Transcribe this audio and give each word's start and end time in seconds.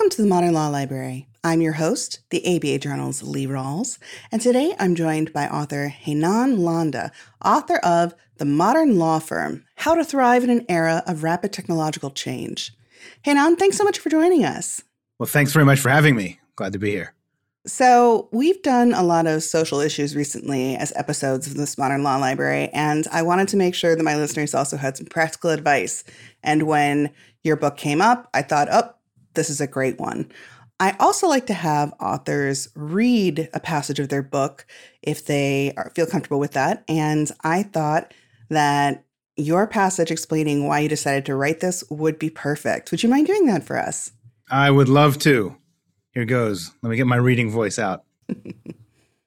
Welcome 0.00 0.16
to 0.16 0.22
the 0.22 0.28
Modern 0.28 0.54
Law 0.54 0.68
Library. 0.68 1.28
I'm 1.44 1.60
your 1.60 1.74
host, 1.74 2.20
the 2.30 2.56
ABA 2.56 2.78
Journal's 2.78 3.22
Lee 3.22 3.46
Rawles, 3.46 3.98
and 4.32 4.40
today 4.40 4.74
I'm 4.78 4.94
joined 4.94 5.30
by 5.34 5.46
author 5.46 5.94
Heinan 5.94 6.56
Landa, 6.56 7.12
author 7.44 7.76
of 7.80 8.14
The 8.38 8.46
Modern 8.46 8.98
Law 8.98 9.18
Firm 9.18 9.62
How 9.74 9.94
to 9.94 10.02
Thrive 10.02 10.42
in 10.42 10.48
an 10.48 10.64
Era 10.70 11.02
of 11.06 11.22
Rapid 11.22 11.52
Technological 11.52 12.10
Change. 12.10 12.72
Heinan, 13.26 13.58
thanks 13.58 13.76
so 13.76 13.84
much 13.84 13.98
for 13.98 14.08
joining 14.08 14.42
us. 14.42 14.82
Well, 15.18 15.26
thanks 15.26 15.52
very 15.52 15.66
much 15.66 15.80
for 15.80 15.90
having 15.90 16.16
me. 16.16 16.40
Glad 16.56 16.72
to 16.72 16.78
be 16.78 16.92
here. 16.92 17.12
So, 17.66 18.30
we've 18.32 18.62
done 18.62 18.94
a 18.94 19.02
lot 19.02 19.26
of 19.26 19.42
social 19.42 19.80
issues 19.80 20.16
recently 20.16 20.76
as 20.76 20.94
episodes 20.96 21.46
of 21.46 21.58
this 21.58 21.76
Modern 21.76 22.02
Law 22.02 22.16
Library, 22.16 22.70
and 22.72 23.06
I 23.12 23.20
wanted 23.20 23.48
to 23.48 23.58
make 23.58 23.74
sure 23.74 23.94
that 23.94 24.02
my 24.02 24.16
listeners 24.16 24.54
also 24.54 24.78
had 24.78 24.96
some 24.96 25.08
practical 25.08 25.50
advice. 25.50 26.04
And 26.42 26.62
when 26.62 27.10
your 27.44 27.56
book 27.56 27.76
came 27.76 28.00
up, 28.00 28.30
I 28.32 28.40
thought, 28.40 28.68
oh, 28.72 28.94
this 29.40 29.48
is 29.48 29.62
a 29.62 29.66
great 29.66 29.98
one. 29.98 30.30
I 30.80 30.94
also 31.00 31.26
like 31.26 31.46
to 31.46 31.54
have 31.54 31.94
authors 31.98 32.68
read 32.74 33.48
a 33.54 33.60
passage 33.60 33.98
of 33.98 34.10
their 34.10 34.22
book 34.22 34.66
if 35.00 35.24
they 35.24 35.72
are, 35.78 35.90
feel 35.94 36.04
comfortable 36.04 36.38
with 36.38 36.52
that. 36.52 36.84
And 36.88 37.30
I 37.42 37.62
thought 37.62 38.12
that 38.50 39.02
your 39.36 39.66
passage 39.66 40.10
explaining 40.10 40.66
why 40.66 40.80
you 40.80 40.90
decided 40.90 41.24
to 41.24 41.34
write 41.34 41.60
this 41.60 41.82
would 41.88 42.18
be 42.18 42.28
perfect. 42.28 42.90
Would 42.90 43.02
you 43.02 43.08
mind 43.08 43.28
doing 43.28 43.46
that 43.46 43.64
for 43.64 43.78
us? 43.78 44.12
I 44.50 44.70
would 44.70 44.90
love 44.90 45.18
to. 45.20 45.56
Here 46.12 46.26
goes. 46.26 46.70
Let 46.82 46.90
me 46.90 46.96
get 46.96 47.06
my 47.06 47.16
reading 47.16 47.50
voice 47.50 47.78
out. 47.78 48.04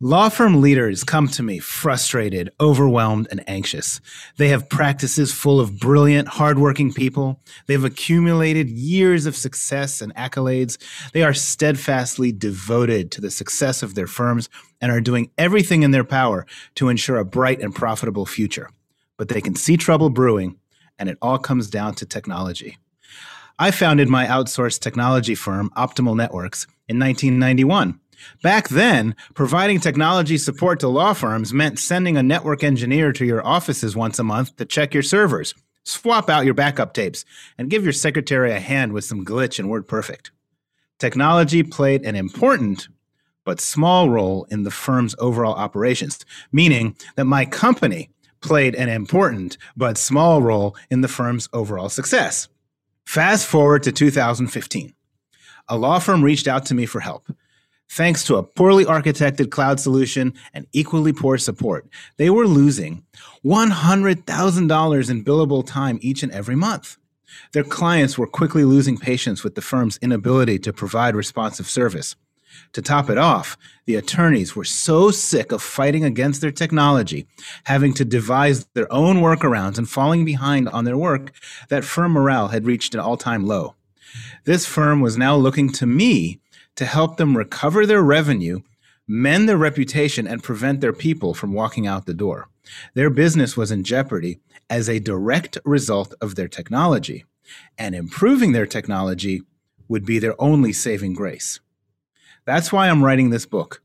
Law 0.06 0.28
firm 0.28 0.60
leaders 0.60 1.02
come 1.02 1.30
to 1.30 1.42
me 1.42 1.60
frustrated, 1.60 2.50
overwhelmed, 2.60 3.26
and 3.32 3.42
anxious. 3.48 4.02
They 4.36 4.50
have 4.50 4.68
practices 4.68 5.32
full 5.32 5.62
of 5.62 5.80
brilliant, 5.80 6.28
hardworking 6.28 6.92
people. 6.92 7.40
They've 7.68 7.86
accumulated 7.86 8.70
years 8.70 9.26
of 9.26 9.38
success 9.38 10.02
and 10.02 10.14
accolades. 10.16 10.78
They 11.14 11.24
are 11.24 11.34
steadfastly 11.34 12.34
devoted 12.34 13.12
to 13.12 13.22
the 13.22 13.32
success 13.32 13.82
of 13.82 13.96
their 13.96 14.06
firms 14.06 14.50
and 14.82 14.92
are 14.92 15.00
doing 15.00 15.32
everything 15.38 15.84
in 15.84 15.92
their 15.92 16.04
power 16.04 16.46
to 16.76 16.90
ensure 16.90 17.16
a 17.16 17.24
bright 17.24 17.62
and 17.62 17.74
profitable 17.74 18.26
future. 18.26 18.70
But 19.16 19.30
they 19.30 19.40
can 19.40 19.56
see 19.56 19.78
trouble 19.78 20.10
brewing, 20.10 20.58
and 21.00 21.08
it 21.08 21.18
all 21.22 21.38
comes 21.38 21.70
down 21.70 21.96
to 21.96 22.06
technology. 22.06 22.78
I 23.58 23.72
founded 23.72 24.10
my 24.10 24.26
outsourced 24.26 24.82
technology 24.82 25.36
firm, 25.36 25.70
Optimal 25.78 26.18
Networks, 26.18 26.68
in 26.90 27.00
1991. 27.00 28.02
Back 28.42 28.70
then, 28.70 29.16
providing 29.34 29.80
technology 29.80 30.38
support 30.38 30.80
to 30.80 30.88
law 30.88 31.14
firms 31.14 31.54
meant 31.54 31.80
sending 31.80 32.18
a 32.18 32.24
network 32.24 32.64
engineer 32.64 33.12
to 33.14 33.26
your 33.26 33.46
offices 33.46 33.96
once 33.96 34.20
a 34.20 34.24
month 34.24 34.56
to 34.58 34.66
check 34.66 34.94
your 34.94 35.04
servers, 35.04 35.54
swap 35.84 36.30
out 36.30 36.46
your 36.46 36.54
backup 36.54 36.94
tapes, 36.94 37.26
and 37.58 37.70
give 37.70 37.84
your 37.84 37.94
secretary 37.94 38.52
a 38.52 38.60
hand 38.60 38.94
with 38.94 39.06
some 39.06 39.26
glitch 39.26 39.60
in 39.60 39.68
WordPerfect. 39.68 40.32
Technology 41.00 41.64
played 41.64 42.04
an 42.04 42.16
important 42.16 42.88
but 43.46 43.60
small 43.60 44.10
role 44.10 44.46
in 44.50 44.64
the 44.64 44.72
firm's 44.72 45.16
overall 45.20 45.54
operations, 45.54 46.20
meaning 46.52 46.96
that 47.16 47.26
my 47.26 47.46
company 47.46 48.10
played 48.42 48.76
an 48.76 48.90
important 48.90 49.58
but 49.76 49.98
small 49.98 50.42
role 50.42 50.76
in 50.90 51.02
the 51.02 51.08
firm's 51.08 51.50
overall 51.54 51.90
success. 51.90 52.48
Fast 53.06 53.48
forward 53.48 53.84
to 53.84 53.92
2015. 53.92 54.94
A 55.70 55.78
law 55.78 56.00
firm 56.00 56.24
reached 56.24 56.48
out 56.48 56.66
to 56.68 56.76
me 56.76 56.86
for 56.86 57.00
help. 57.00 57.32
Thanks 57.90 58.24
to 58.26 58.38
a 58.38 58.44
poorly 58.44 58.86
architected 58.86 59.52
cloud 59.52 59.80
solution 59.80 60.34
and 60.54 60.66
equally 60.74 61.14
poor 61.14 61.38
support, 61.38 61.88
they 62.18 62.30
were 62.30 62.48
losing 62.48 63.04
$100,000 63.46 65.10
in 65.10 65.24
billable 65.24 65.66
time 65.66 66.00
each 66.02 66.24
and 66.24 66.32
every 66.32 66.56
month. 66.56 66.98
Their 67.52 67.64
clients 67.64 68.18
were 68.18 68.28
quickly 68.28 68.64
losing 68.64 68.98
patience 68.98 69.44
with 69.44 69.56
the 69.56 69.62
firm's 69.62 69.98
inability 70.02 70.60
to 70.60 70.74
provide 70.74 71.16
responsive 71.16 71.68
service. 71.68 72.16
To 72.74 72.82
top 72.82 73.10
it 73.10 73.18
off, 73.18 73.58
the 73.86 73.96
attorneys 73.96 74.56
were 74.56 74.64
so 74.64 75.12
sick 75.12 75.52
of 75.52 75.62
fighting 75.62 76.04
against 76.04 76.42
their 76.42 76.52
technology, 76.52 77.28
having 77.66 77.94
to 77.96 78.06
devise 78.06 78.66
their 78.74 78.92
own 78.92 79.18
workarounds 79.18 79.78
and 79.78 79.90
falling 79.90 80.26
behind 80.26 80.70
on 80.70 80.86
their 80.86 80.98
work, 80.98 81.32
that 81.70 81.84
firm 81.84 82.12
morale 82.12 82.50
had 82.50 82.66
reached 82.66 82.94
an 82.94 83.00
all 83.00 83.18
time 83.18 83.46
low. 83.46 83.76
This 84.46 84.66
firm 84.66 85.02
was 85.02 85.18
now 85.18 85.36
looking 85.36 85.72
to 85.74 85.86
me 85.86 86.40
to 86.76 86.86
help 86.86 87.18
them 87.18 87.38
recover 87.38 87.86
their 87.86 88.02
revenue, 88.02 88.62
mend 89.08 89.48
their 89.48 89.58
reputation, 89.58 90.28
and 90.28 90.44
prevent 90.44 90.82
their 90.82 90.94
people 90.94 91.34
from 91.34 91.54
walking 91.54 91.88
out 91.88 92.06
the 92.06 92.14
door. 92.14 92.50
Their 92.94 93.10
business 93.10 93.58
was 93.58 93.72
in 93.72 93.84
jeopardy 93.84 94.40
as 94.70 94.90
a 94.90 95.00
direct 95.00 95.58
result 95.66 96.14
of 96.22 96.36
their 96.36 96.48
technology, 96.48 97.26
and 97.78 97.94
improving 97.94 98.52
their 98.54 98.66
technology 98.66 99.44
would 99.88 100.06
be 100.06 100.20
their 100.20 100.40
only 100.42 100.74
saving 100.74 101.14
grace. 101.14 101.60
That's 102.46 102.72
why 102.72 102.90
I'm 102.90 103.04
writing 103.04 103.30
this 103.30 103.46
book. 103.46 103.82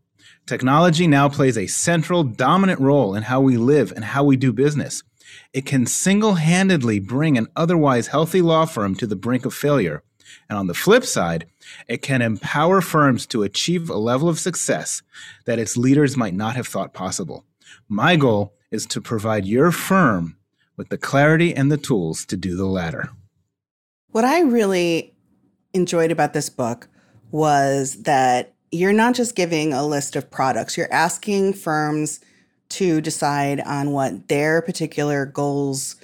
Technology 0.47 1.07
now 1.07 1.29
plays 1.29 1.59
a 1.59 1.67
central, 1.67 2.25
dominant 2.25 2.81
role 2.81 3.15
in 3.15 3.25
how 3.25 3.41
we 3.41 3.57
live 3.57 3.93
and 3.93 4.05
how 4.05 4.25
we 4.25 4.37
do 4.37 4.53
business. 4.53 5.03
It 5.53 5.67
can 5.67 5.85
single 5.85 6.35
handedly 6.35 7.01
bring 7.01 7.37
an 7.37 7.49
otherwise 7.55 8.07
healthy 8.07 8.41
law 8.41 8.65
firm 8.65 8.95
to 8.97 9.07
the 9.07 9.17
brink 9.17 9.45
of 9.45 9.53
failure 9.53 10.03
and 10.49 10.59
on 10.59 10.67
the 10.67 10.75
flip 10.75 11.05
side, 11.05 11.47
it 11.89 12.03
can 12.03 12.23
empower 12.23 12.81
firms 12.81 13.27
to 13.27 13.43
achieve 13.43 13.91
a 13.91 13.97
level 13.97 14.29
of 14.29 14.39
success 14.39 15.03
that 15.47 15.59
its 15.59 15.77
leaders 15.77 16.17
might 16.17 16.35
not 16.35 16.57
have 16.57 16.67
thought 16.67 16.93
possible. 16.95 17.45
My 17.89 18.17
goal 18.17 18.55
is 18.71 18.87
to 18.87 19.01
provide 19.01 19.47
your 19.47 19.71
firm 19.73 20.37
with 20.77 20.89
the 20.89 20.99
clarity 20.99 21.55
and 21.55 21.71
the 21.71 21.77
tools 21.77 22.25
to 22.27 22.37
do 22.37 22.57
the 22.57 22.67
latter. 22.67 23.11
What 24.11 24.25
I 24.25 24.41
really 24.41 25.15
enjoyed 25.75 26.11
about 26.11 26.33
this 26.33 26.49
book 26.49 26.89
was 27.31 28.03
that 28.03 28.55
you're 28.71 28.93
not 28.93 29.15
just 29.15 29.35
giving 29.35 29.73
a 29.73 29.87
list 29.87 30.17
of 30.17 30.31
products, 30.31 30.77
you're 30.77 30.93
asking 30.93 31.55
firms 31.55 32.21
to 32.71 33.01
decide 33.01 33.61
on 33.61 33.93
what 33.93 34.29
their 34.29 34.61
particular 34.63 35.25
goals 35.25 35.97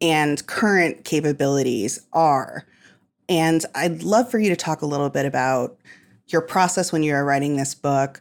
and 0.00 0.46
current 0.46 1.04
capabilities 1.04 2.00
are. 2.12 2.66
And 3.32 3.64
I'd 3.74 4.02
love 4.02 4.30
for 4.30 4.38
you 4.38 4.50
to 4.50 4.56
talk 4.56 4.82
a 4.82 4.86
little 4.86 5.08
bit 5.08 5.24
about 5.24 5.78
your 6.26 6.42
process 6.42 6.92
when 6.92 7.02
you 7.02 7.14
were 7.14 7.24
writing 7.24 7.56
this 7.56 7.74
book, 7.74 8.20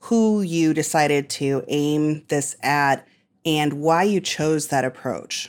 who 0.00 0.42
you 0.42 0.74
decided 0.74 1.30
to 1.30 1.64
aim 1.68 2.22
this 2.28 2.54
at, 2.62 3.08
and 3.46 3.80
why 3.80 4.02
you 4.02 4.20
chose 4.20 4.68
that 4.68 4.84
approach. 4.84 5.48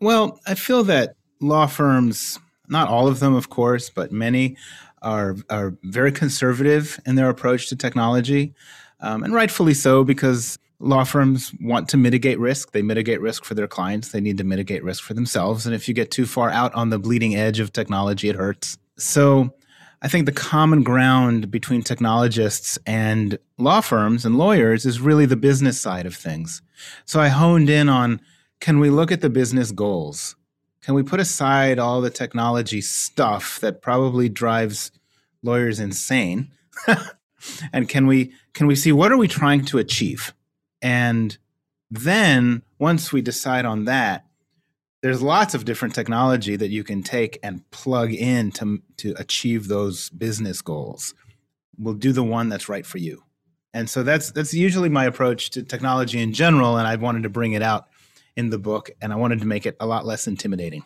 Well, 0.00 0.40
I 0.46 0.54
feel 0.54 0.82
that 0.84 1.14
law 1.40 1.66
firms, 1.66 2.38
not 2.68 2.88
all 2.88 3.06
of 3.06 3.20
them, 3.20 3.34
of 3.34 3.50
course, 3.50 3.90
but 3.90 4.12
many 4.12 4.56
are, 5.02 5.36
are 5.50 5.76
very 5.82 6.10
conservative 6.10 6.98
in 7.04 7.16
their 7.16 7.28
approach 7.28 7.68
to 7.68 7.76
technology. 7.76 8.54
Um, 9.00 9.24
and 9.24 9.34
rightfully 9.34 9.74
so, 9.74 10.04
because 10.04 10.58
law 10.82 11.04
firms 11.04 11.52
want 11.60 11.88
to 11.90 11.96
mitigate 11.96 12.38
risk. 12.38 12.72
They 12.72 12.82
mitigate 12.82 13.20
risk 13.20 13.44
for 13.44 13.54
their 13.54 13.68
clients. 13.68 14.08
They 14.08 14.20
need 14.20 14.38
to 14.38 14.44
mitigate 14.44 14.82
risk 14.82 15.04
for 15.04 15.14
themselves. 15.14 15.64
And 15.64 15.74
if 15.74 15.88
you 15.88 15.94
get 15.94 16.10
too 16.10 16.26
far 16.26 16.50
out 16.50 16.74
on 16.74 16.90
the 16.90 16.98
bleeding 16.98 17.36
edge 17.36 17.60
of 17.60 17.72
technology, 17.72 18.28
it 18.28 18.36
hurts. 18.36 18.76
So 18.98 19.54
I 20.02 20.08
think 20.08 20.26
the 20.26 20.32
common 20.32 20.82
ground 20.82 21.50
between 21.50 21.82
technologists 21.82 22.78
and 22.86 23.38
law 23.58 23.80
firms 23.80 24.24
and 24.24 24.36
lawyers 24.36 24.84
is 24.84 25.00
really 25.00 25.26
the 25.26 25.36
business 25.36 25.80
side 25.80 26.06
of 26.06 26.16
things. 26.16 26.60
So 27.04 27.20
I 27.20 27.28
honed 27.28 27.70
in 27.70 27.88
on 27.88 28.20
can 28.60 28.80
we 28.80 28.90
look 28.90 29.12
at 29.12 29.20
the 29.20 29.30
business 29.30 29.70
goals? 29.72 30.36
Can 30.82 30.94
we 30.94 31.04
put 31.04 31.20
aside 31.20 31.78
all 31.78 32.00
the 32.00 32.10
technology 32.10 32.80
stuff 32.80 33.60
that 33.60 33.82
probably 33.82 34.28
drives 34.28 34.90
lawyers 35.42 35.78
insane? 35.78 36.50
and 37.72 37.88
can 37.88 38.08
we 38.08 38.32
can 38.52 38.66
we 38.66 38.74
see 38.74 38.90
what 38.90 39.12
are 39.12 39.16
we 39.16 39.28
trying 39.28 39.64
to 39.66 39.78
achieve? 39.78 40.34
And 40.82 41.38
then 41.90 42.62
once 42.78 43.12
we 43.12 43.22
decide 43.22 43.64
on 43.64 43.84
that, 43.84 44.26
there's 45.02 45.22
lots 45.22 45.54
of 45.54 45.64
different 45.64 45.94
technology 45.94 46.56
that 46.56 46.70
you 46.70 46.84
can 46.84 47.02
take 47.02 47.38
and 47.42 47.68
plug 47.70 48.12
in 48.12 48.52
to, 48.52 48.82
to 48.98 49.14
achieve 49.18 49.68
those 49.68 50.10
business 50.10 50.62
goals. 50.62 51.14
We'll 51.78 51.94
do 51.94 52.12
the 52.12 52.22
one 52.22 52.48
that's 52.48 52.68
right 52.68 52.86
for 52.86 52.98
you. 52.98 53.22
And 53.74 53.88
so 53.88 54.02
that's 54.02 54.30
that's 54.32 54.52
usually 54.52 54.90
my 54.90 55.06
approach 55.06 55.50
to 55.50 55.62
technology 55.62 56.20
in 56.20 56.34
general. 56.34 56.76
And 56.76 56.86
I 56.86 56.96
wanted 56.96 57.22
to 57.22 57.30
bring 57.30 57.52
it 57.52 57.62
out 57.62 57.88
in 58.36 58.50
the 58.50 58.58
book 58.58 58.90
and 59.00 59.12
I 59.12 59.16
wanted 59.16 59.40
to 59.40 59.46
make 59.46 59.66
it 59.66 59.76
a 59.80 59.86
lot 59.86 60.04
less 60.04 60.26
intimidating. 60.26 60.84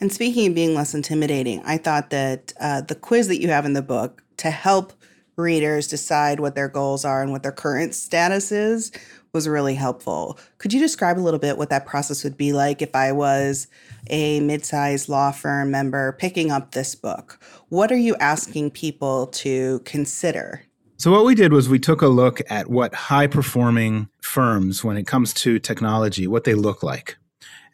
And 0.00 0.12
speaking 0.12 0.48
of 0.48 0.54
being 0.54 0.74
less 0.74 0.94
intimidating, 0.94 1.62
I 1.64 1.76
thought 1.76 2.10
that 2.10 2.52
uh, 2.58 2.80
the 2.80 2.94
quiz 2.94 3.28
that 3.28 3.40
you 3.40 3.48
have 3.48 3.64
in 3.64 3.74
the 3.74 3.82
book 3.82 4.22
to 4.38 4.50
help 4.50 4.92
readers 5.36 5.86
decide 5.86 6.40
what 6.40 6.54
their 6.54 6.68
goals 6.68 7.04
are 7.04 7.22
and 7.22 7.30
what 7.30 7.42
their 7.42 7.52
current 7.52 7.94
status 7.94 8.50
is 8.52 8.90
was 9.34 9.48
really 9.48 9.74
helpful. 9.74 10.38
Could 10.58 10.72
you 10.72 10.80
describe 10.80 11.18
a 11.18 11.20
little 11.20 11.40
bit 11.40 11.58
what 11.58 11.68
that 11.70 11.84
process 11.84 12.24
would 12.24 12.38
be 12.38 12.52
like 12.52 12.80
if 12.80 12.94
I 12.94 13.12
was 13.12 13.66
a 14.08 14.40
mid-sized 14.40 15.08
law 15.08 15.32
firm 15.32 15.72
member 15.72 16.12
picking 16.12 16.50
up 16.50 16.70
this 16.70 16.94
book? 16.94 17.38
What 17.68 17.90
are 17.90 17.96
you 17.96 18.14
asking 18.16 18.70
people 18.70 19.26
to 19.26 19.80
consider? 19.80 20.62
So 20.96 21.10
what 21.10 21.24
we 21.24 21.34
did 21.34 21.52
was 21.52 21.68
we 21.68 21.80
took 21.80 22.00
a 22.00 22.06
look 22.06 22.40
at 22.48 22.70
what 22.70 22.94
high 22.94 23.26
performing 23.26 24.08
firms 24.22 24.84
when 24.84 24.96
it 24.96 25.06
comes 25.06 25.34
to 25.34 25.58
technology, 25.58 26.26
what 26.28 26.44
they 26.44 26.54
look 26.54 26.82
like. 26.82 27.16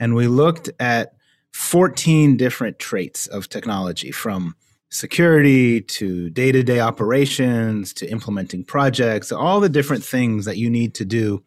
And 0.00 0.14
we 0.14 0.26
looked 0.26 0.70
at 0.80 1.12
14 1.52 2.38
different 2.38 2.78
traits 2.78 3.26
of 3.26 3.48
technology 3.50 4.10
from 4.10 4.56
security 4.90 5.80
to 5.80 6.28
day 6.30 6.50
to 6.50 6.64
day 6.64 6.80
operations 6.80 7.92
to 7.92 8.10
implementing 8.10 8.64
projects, 8.64 9.30
all 9.30 9.60
the 9.60 9.68
different 9.68 10.04
things 10.04 10.44
that 10.44 10.56
you 10.56 10.68
need 10.68 10.94
to 10.94 11.04
do, 11.04 11.42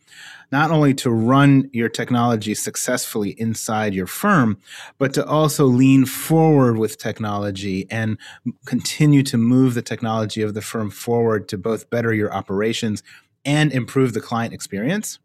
not 0.51 0.71
only 0.71 0.93
to 0.93 1.09
run 1.09 1.69
your 1.73 1.89
technology 1.89 2.55
successfully 2.55 3.31
inside 3.31 3.93
your 3.93 4.07
firm, 4.07 4.57
but 4.97 5.13
to 5.13 5.25
also 5.25 5.65
lean 5.65 6.05
forward 6.05 6.77
with 6.77 6.97
technology 6.97 7.85
and 7.91 8.17
continue 8.65 9.23
to 9.23 9.37
move 9.37 9.73
the 9.73 9.81
technology 9.81 10.41
of 10.41 10.53
the 10.53 10.61
firm 10.61 10.89
forward 10.89 11.49
to 11.49 11.57
both 11.57 11.89
better 11.89 12.13
your 12.13 12.33
operations 12.33 13.03
and 13.43 13.73
improve 13.73 14.13
the 14.13 14.21
client 14.21 14.53
experience. 14.53 15.19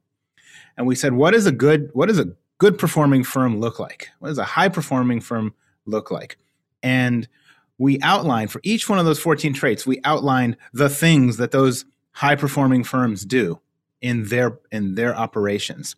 And 0.76 0.88
we 0.88 0.96
said, 0.96 1.12
what 1.12 1.34
is 1.34 1.46
a 1.46 1.52
good, 1.52 1.90
what 1.92 2.08
does 2.08 2.18
a 2.18 2.32
good 2.58 2.78
performing 2.78 3.22
firm 3.22 3.60
look 3.60 3.78
like? 3.78 4.08
What 4.18 4.28
does 4.28 4.38
a 4.38 4.44
high 4.44 4.68
performing 4.68 5.20
firm 5.20 5.54
look 5.86 6.10
like? 6.10 6.36
And 6.82 7.28
we 7.78 8.00
outlined 8.00 8.50
for 8.50 8.60
each 8.64 8.88
one 8.88 8.98
of 8.98 9.06
those 9.06 9.20
14 9.20 9.54
traits, 9.54 9.86
we 9.86 10.00
outlined 10.04 10.56
the 10.72 10.88
things 10.88 11.36
that 11.36 11.52
those 11.52 11.84
high 12.12 12.34
performing 12.34 12.82
firms 12.84 13.24
do 13.24 13.60
in 14.00 14.24
their 14.24 14.58
in 14.70 14.96
their 14.96 15.16
operations. 15.16 15.96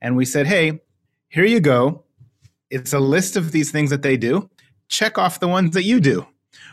And 0.00 0.16
we 0.16 0.24
said, 0.24 0.46
"Hey, 0.46 0.80
here 1.28 1.44
you 1.44 1.60
go. 1.60 2.04
It's 2.70 2.92
a 2.92 3.00
list 3.00 3.36
of 3.36 3.52
these 3.52 3.70
things 3.70 3.90
that 3.90 4.02
they 4.02 4.16
do. 4.16 4.48
Check 4.88 5.18
off 5.18 5.40
the 5.40 5.48
ones 5.48 5.74
that 5.74 5.84
you 5.84 6.00
do." 6.00 6.26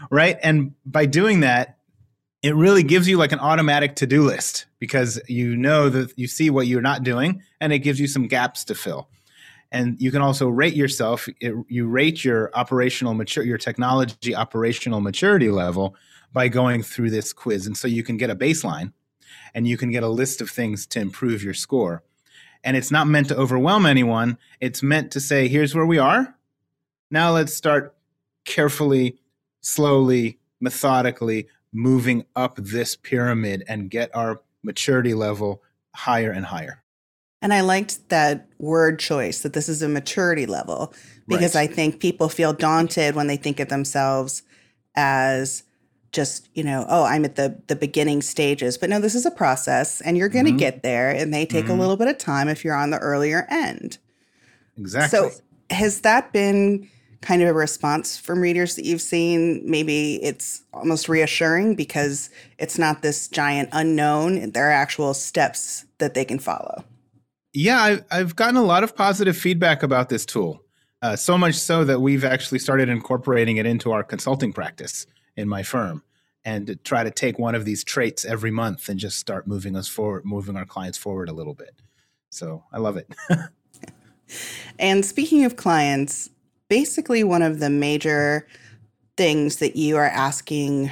Right? 0.09 0.38
And 0.44 0.73
by 0.85 1.05
doing 1.07 1.41
that, 1.41 1.77
it 2.44 2.55
really 2.55 2.83
gives 2.83 3.07
you 3.07 3.17
like 3.17 3.31
an 3.31 3.39
automatic 3.39 3.95
to-do 3.95 4.21
list 4.21 4.65
because 4.79 5.19
you 5.27 5.55
know 5.55 5.89
that 5.89 6.17
you 6.17 6.27
see 6.27 6.50
what 6.50 6.67
you're 6.67 6.81
not 6.81 7.03
doing 7.03 7.41
and 7.61 7.71
it 7.71 7.79
gives 7.79 8.00
you 8.00 8.07
some 8.07 8.27
gaps 8.27 8.65
to 8.65 8.75
fill 8.75 9.07
and 9.74 10.00
you 10.00 10.12
can 10.12 10.22
also 10.22 10.48
rate 10.48 10.75
yourself 10.75 11.28
it, 11.42 11.54
you 11.68 11.88
rate 11.88 12.24
your 12.24 12.52
operational 12.54 13.14
mature 13.14 13.44
your 13.44 13.58
technology 13.58 14.36
operational 14.36 15.02
maturity 15.02 15.50
level 15.50 15.96
by 16.31 16.48
going 16.48 16.81
through 16.81 17.10
this 17.10 17.34
quiz. 17.34 17.68
And 17.68 17.75
so 17.75 17.88
you 17.88 18.04
can 18.04 18.18
get 18.18 18.30
a 18.30 18.36
baseline 18.36 18.94
and 19.54 19.68
you 19.68 19.78
can 19.78 19.92
get 19.92 20.04
a 20.04 20.10
list 20.10 20.42
of 20.42 20.50
things 20.50 20.86
to 20.88 21.00
improve 21.00 21.44
your 21.44 21.54
score. 21.54 22.04
And 22.64 22.78
it's 22.78 22.92
not 22.92 23.08
meant 23.08 23.28
to 23.28 23.38
overwhelm 23.38 23.86
anyone. 23.86 24.38
It's 24.62 24.81
meant 24.81 25.12
to 25.12 25.20
say 25.20 25.48
here's 25.48 25.75
where 25.75 25.86
we 25.86 25.98
are. 25.98 26.36
Now 27.12 27.34
let's 27.34 27.54
start 27.54 27.96
carefully 28.46 29.20
slowly 29.62 30.40
methodically 30.60 31.48
moving 31.72 32.25
up 32.36 32.58
this 32.58 32.96
pyramid 32.96 33.64
and 33.68 33.90
get 33.90 34.16
our 34.16 34.42
maturity 34.62 35.14
level 35.14 35.62
higher 35.96 36.31
and 36.31 36.46
higher 36.46 36.82
and 37.44 37.54
I 37.54 37.60
liked 37.60 38.07
that 38.07 38.48
word 38.57 39.00
choice 39.00 39.42
that 39.42 39.51
this 39.51 39.68
is 39.68 39.81
a 39.81 39.90
maturity 39.90 40.45
level 40.45 40.94
because 41.28 41.56
right. 41.56 41.69
I 41.69 41.74
think 41.74 42.00
people 42.00 42.30
feel 42.30 42.54
daunted 42.54 43.16
when 43.16 43.28
they 43.28 43.36
think 43.36 43.60
of 43.60 43.68
themselves 43.68 44.44
as 44.95 45.63
just, 46.13 46.48
you 46.54 46.63
know, 46.63 46.86
oh, 46.88 47.04
I'm 47.04 47.25
at 47.25 47.36
the 47.36 47.62
the 47.68 47.75
beginning 47.75 48.22
stages. 48.22 48.78
But 48.78 48.90
no, 48.90 49.01
this 49.01 49.13
is 49.13 49.25
a 49.25 49.31
process 49.31 50.00
and 50.00 50.18
you're 50.18 50.30
going 50.30 50.45
to 50.45 50.51
mm-hmm. 50.51 50.57
get 50.57 50.84
there 50.84 51.12
and 51.12 51.34
they 51.34 51.45
take 51.45 51.66
mm-hmm. 51.66 51.74
a 51.74 51.80
little 51.81 51.98
bit 51.98 52.07
of 52.07 52.18
time 52.18 52.48
if 52.48 52.63
you're 52.63 52.75
on 52.75 52.92
the 52.92 53.00
earlier 53.00 53.46
end. 53.50 53.98
Exactly. 54.78 55.19
So, 55.19 55.31
has 55.69 56.01
that 56.01 56.31
been 56.31 56.88
kind 57.19 57.42
of 57.42 57.50
a 57.50 57.54
response 57.54 58.18
from 58.18 58.39
readers 58.39 58.75
that 58.75 58.86
you've 58.86 59.01
seen? 59.01 59.63
Maybe 59.66 60.24
it's 60.24 60.63
almost 60.74 61.10
reassuring 61.10 61.75
because 61.75 62.30
it's 62.57 62.78
not 62.78 63.01
this 63.01 63.28
giant 63.28 63.68
unknown. 63.74 64.51
There 64.51 64.69
are 64.69 64.72
actual 64.72 65.13
steps 65.13 65.86
that 65.98 66.13
they 66.13 66.24
can 66.24 66.39
follow 66.39 66.86
yeah, 67.53 67.79
I, 67.79 68.00
I've 68.11 68.35
gotten 68.35 68.57
a 68.57 68.63
lot 68.63 68.83
of 68.83 68.95
positive 68.95 69.38
feedback 69.38 69.83
about 69.83 70.09
this 70.09 70.25
tool. 70.25 70.63
Uh, 71.01 71.15
so 71.15 71.38
much 71.38 71.55
so 71.55 71.83
that 71.83 72.00
we've 72.00 72.23
actually 72.23 72.59
started 72.59 72.88
incorporating 72.88 73.57
it 73.57 73.65
into 73.65 73.91
our 73.91 74.03
consulting 74.03 74.53
practice 74.53 75.05
in 75.35 75.50
my 75.50 75.61
firm 75.61 76.01
and 76.45 76.67
to 76.67 76.75
try 76.75 77.03
to 77.03 77.11
take 77.11 77.38
one 77.38 77.55
of 77.55 77.65
these 77.65 77.83
traits 77.83 78.25
every 78.25 78.51
month 78.51 78.89
and 78.89 79.00
just 79.00 79.19
start 79.19 79.47
moving 79.47 79.75
us 79.75 79.88
forward, 79.88 80.25
moving 80.25 80.55
our 80.55 80.65
clients 80.65 80.97
forward 80.97 81.29
a 81.29 81.33
little 81.33 81.53
bit. 81.53 81.81
So 82.29 82.63
I 82.71 82.79
love 82.79 82.97
it. 82.97 83.13
and 84.79 85.05
speaking 85.05 85.45
of 85.45 85.55
clients, 85.55 86.29
basically 86.69 87.23
one 87.23 87.41
of 87.41 87.59
the 87.59 87.69
major 87.69 88.47
things 89.15 89.57
that 89.57 89.75
you 89.75 89.97
are 89.97 90.07
asking 90.07 90.89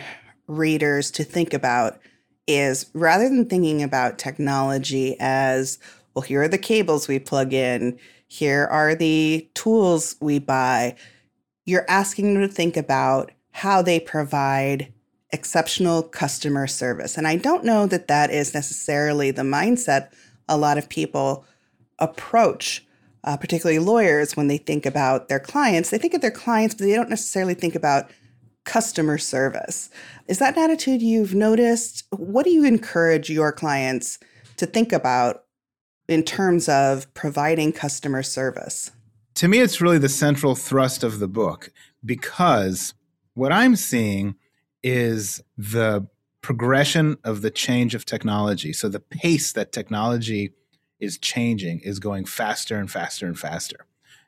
readers 0.48 1.10
to 1.12 1.24
think 1.24 1.54
about 1.54 2.00
is 2.48 2.90
rather 2.94 3.30
than 3.30 3.48
thinking 3.48 3.82
about 3.82 4.18
technology 4.18 5.16
as 5.20 5.80
well, 6.14 6.24
here 6.24 6.42
are 6.42 6.48
the 6.48 6.58
cables 6.58 7.08
we 7.08 7.20
plug 7.20 7.54
in, 7.54 7.98
here 8.28 8.68
are 8.72 8.96
the 8.96 9.50
tools 9.54 10.16
we 10.22 10.40
buy. 10.40 10.96
You're 11.66 11.90
asking 11.90 12.34
them 12.34 12.48
to 12.48 12.54
think 12.54 12.78
about 12.78 13.32
how 13.52 13.82
they 13.82 14.00
provide 14.00 14.94
exceptional 15.32 16.04
customer 16.04 16.68
service. 16.68 17.18
And 17.18 17.28
I 17.28 17.36
don't 17.36 17.64
know 17.64 17.86
that 17.88 18.08
that 18.08 18.32
is 18.32 18.54
necessarily 18.54 19.32
the 19.32 19.42
mindset 19.44 20.12
a 20.48 20.58
lot 20.58 20.78
of 20.78 20.90
people 20.90 21.46
approach, 22.00 22.86
uh, 23.24 23.38
particularly 23.38 23.80
lawyers, 23.80 24.36
when 24.36 24.48
they 24.48 24.58
think 24.58 24.86
about 24.86 25.30
their 25.30 25.40
clients. 25.40 25.90
They 25.90 25.98
think 25.98 26.14
of 26.14 26.22
their 26.22 26.32
clients, 26.32 26.76
but 26.76 26.86
they 26.86 26.96
don't 26.96 27.10
necessarily 27.10 27.54
think 27.54 27.76
about 27.76 28.10
customer 28.64 29.18
service. 29.18 29.90
Is 30.28 30.40
that 30.40 30.58
an 30.58 30.64
attitude 30.64 31.02
you've 31.02 31.34
noticed? 31.34 32.06
What 32.12 32.44
do 32.44 32.52
you 32.52 32.64
encourage 32.66 33.30
your 33.30 33.52
clients 33.52 34.20
to 34.58 34.66
think 34.66 34.92
about 34.92 35.46
in 36.12 36.24
terms 36.24 36.68
of 36.68 37.12
providing 37.14 37.72
customer 37.72 38.22
service? 38.22 38.92
To 39.36 39.48
me, 39.48 39.60
it's 39.60 39.80
really 39.80 39.98
the 39.98 40.10
central 40.10 40.56
thrust 40.56 41.04
of 41.04 41.20
the 41.20 41.28
book 41.28 41.72
because 42.04 42.94
what 43.34 43.54
I'm 43.54 43.78
seeing 43.78 44.36
is 44.84 45.42
the 45.58 46.08
progression 46.42 47.18
of 47.24 47.42
the 47.42 47.50
change 47.50 47.96
of 47.96 48.06
technology. 48.06 48.74
So 48.74 48.90
the 48.90 49.00
pace 49.00 49.54
that 49.54 49.72
technology 49.72 50.52
is 51.00 51.18
changing 51.18 51.80
is 51.80 52.00
going 52.00 52.26
faster 52.26 52.78
and 52.78 52.92
faster 52.92 53.26
and 53.26 53.40
faster. 53.40 53.86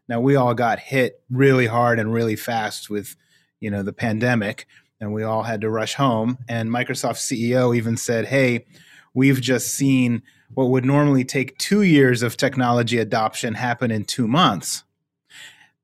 Now 0.07 0.21
we 0.21 0.35
all 0.37 0.53
got 0.53 0.79
hit 0.79 1.21
really 1.29 1.67
hard 1.67 1.99
and 1.99 2.13
really 2.13 2.37
fast 2.37 2.89
with, 2.89 3.17
you 3.59 3.69
know, 3.69 3.83
the 3.83 3.93
pandemic 3.93 4.67
and 5.01 5.11
we 5.11 5.23
all 5.23 5.43
had 5.43 5.59
to 5.61 5.69
rush 5.69 5.95
home 5.95 6.37
and 6.47 6.69
Microsoft 6.69 7.17
CEO 7.17 7.75
even 7.75 7.97
said, 7.97 8.25
"Hey, 8.25 8.65
we've 9.13 9.41
just 9.41 9.73
seen 9.73 10.23
what 10.55 10.69
would 10.69 10.85
normally 10.85 11.23
take 11.23 11.57
two 11.57 11.81
years 11.81 12.23
of 12.23 12.37
technology 12.37 12.97
adoption 12.97 13.55
happen 13.55 13.91
in 13.91 14.05
two 14.05 14.27
months, 14.27 14.83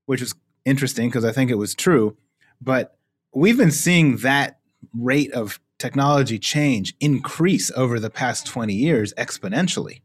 which 0.05 0.21
is 0.21 0.35
interesting 0.65 1.09
because 1.09 1.25
I 1.25 1.31
think 1.31 1.51
it 1.51 1.55
was 1.55 1.75
true. 1.75 2.17
But 2.61 2.97
we've 3.33 3.57
been 3.57 3.71
seeing 3.71 4.17
that 4.17 4.59
rate 4.93 5.31
of 5.31 5.59
technology 5.77 6.37
change 6.37 6.93
increase 6.99 7.71
over 7.71 7.99
the 7.99 8.09
past 8.09 8.45
20 8.45 8.73
years 8.73 9.13
exponentially. 9.13 10.01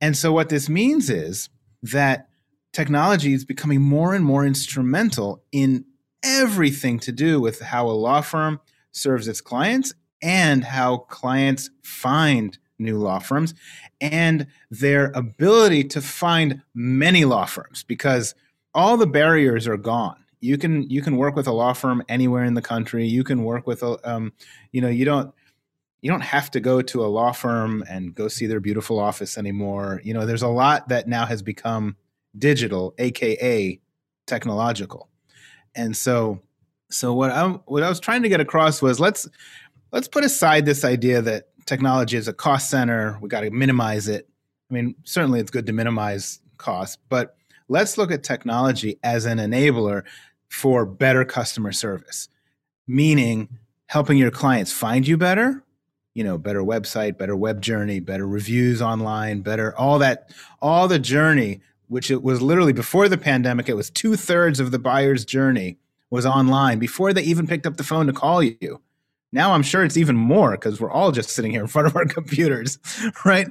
And 0.00 0.16
so, 0.16 0.32
what 0.32 0.48
this 0.48 0.68
means 0.68 1.10
is 1.10 1.48
that 1.82 2.28
technology 2.72 3.32
is 3.32 3.44
becoming 3.44 3.80
more 3.80 4.14
and 4.14 4.24
more 4.24 4.44
instrumental 4.44 5.42
in 5.52 5.84
everything 6.22 6.98
to 7.00 7.12
do 7.12 7.40
with 7.40 7.60
how 7.60 7.88
a 7.88 7.90
law 7.92 8.20
firm 8.20 8.60
serves 8.92 9.28
its 9.28 9.40
clients 9.40 9.94
and 10.22 10.64
how 10.64 10.98
clients 10.98 11.70
find 11.82 12.58
new 12.78 12.98
law 12.98 13.18
firms 13.18 13.54
and 14.00 14.46
their 14.70 15.12
ability 15.14 15.84
to 15.84 16.00
find 16.00 16.62
many 16.74 17.24
law 17.24 17.44
firms 17.44 17.84
because 17.84 18.34
all 18.74 18.96
the 18.96 19.06
barriers 19.06 19.66
are 19.66 19.76
gone. 19.76 20.16
You 20.40 20.58
can 20.58 20.88
you 20.90 21.02
can 21.02 21.16
work 21.16 21.34
with 21.34 21.46
a 21.46 21.52
law 21.52 21.72
firm 21.72 22.02
anywhere 22.08 22.44
in 22.44 22.54
the 22.54 22.62
country. 22.62 23.06
You 23.06 23.24
can 23.24 23.42
work 23.42 23.66
with 23.66 23.82
a 23.82 23.98
um, 24.08 24.32
you 24.72 24.80
know 24.80 24.88
you 24.88 25.04
don't 25.04 25.34
you 26.02 26.10
don't 26.10 26.20
have 26.20 26.50
to 26.52 26.60
go 26.60 26.82
to 26.82 27.04
a 27.04 27.06
law 27.06 27.32
firm 27.32 27.82
and 27.88 28.14
go 28.14 28.28
see 28.28 28.46
their 28.46 28.60
beautiful 28.60 28.98
office 28.98 29.38
anymore. 29.38 30.00
You 30.04 30.14
know 30.14 30.26
there's 30.26 30.42
a 30.42 30.48
lot 30.48 30.88
that 30.88 31.08
now 31.08 31.24
has 31.26 31.42
become 31.42 31.96
digital 32.38 32.94
aka 32.98 33.80
technological. 34.26 35.08
And 35.74 35.96
so 35.96 36.40
so 36.90 37.12
what 37.12 37.30
i 37.30 37.46
what 37.66 37.82
i 37.82 37.88
was 37.88 38.00
trying 38.00 38.22
to 38.22 38.28
get 38.28 38.40
across 38.40 38.80
was 38.80 39.00
let's 39.00 39.28
let's 39.92 40.08
put 40.08 40.24
aside 40.24 40.64
this 40.64 40.84
idea 40.84 41.20
that 41.22 41.48
technology 41.66 42.16
is 42.16 42.28
a 42.28 42.32
cost 42.32 42.70
center. 42.70 43.18
We 43.20 43.28
got 43.28 43.40
to 43.40 43.50
minimize 43.50 44.08
it. 44.08 44.28
I 44.70 44.74
mean, 44.74 44.94
certainly 45.04 45.40
it's 45.40 45.50
good 45.50 45.66
to 45.66 45.72
minimize 45.72 46.40
costs, 46.56 46.98
but 47.08 47.36
let's 47.68 47.98
look 47.98 48.10
at 48.10 48.22
technology 48.22 48.98
as 49.02 49.26
an 49.26 49.38
enabler 49.38 50.02
for 50.48 50.86
better 50.86 51.24
customer 51.24 51.72
service, 51.72 52.28
meaning 52.86 53.48
helping 53.86 54.18
your 54.18 54.30
clients 54.30 54.72
find 54.72 55.06
you 55.06 55.16
better, 55.16 55.62
you 56.14 56.24
know, 56.24 56.38
better 56.38 56.62
website, 56.62 57.18
better 57.18 57.36
web 57.36 57.60
journey, 57.60 58.00
better 58.00 58.26
reviews 58.26 58.80
online, 58.80 59.40
better 59.42 59.76
all 59.78 59.98
that, 59.98 60.30
all 60.62 60.88
the 60.88 60.98
journey, 60.98 61.60
which 61.88 62.10
it 62.10 62.22
was 62.22 62.42
literally 62.42 62.72
before 62.72 63.08
the 63.08 63.18
pandemic, 63.18 63.68
it 63.68 63.74
was 63.74 63.90
two 63.90 64.16
thirds 64.16 64.58
of 64.58 64.70
the 64.70 64.78
buyer's 64.78 65.24
journey 65.24 65.78
was 66.10 66.26
online 66.26 66.78
before 66.78 67.12
they 67.12 67.22
even 67.22 67.46
picked 67.46 67.66
up 67.66 67.76
the 67.76 67.84
phone 67.84 68.06
to 68.06 68.12
call 68.12 68.42
you. 68.42 68.80
Now 69.32 69.52
I'm 69.52 69.62
sure 69.62 69.84
it's 69.84 69.96
even 69.96 70.16
more 70.16 70.52
because 70.52 70.80
we're 70.80 70.90
all 70.90 71.12
just 71.12 71.30
sitting 71.30 71.50
here 71.50 71.60
in 71.60 71.66
front 71.66 71.88
of 71.88 71.96
our 71.96 72.04
computers, 72.06 72.78
right? 73.24 73.48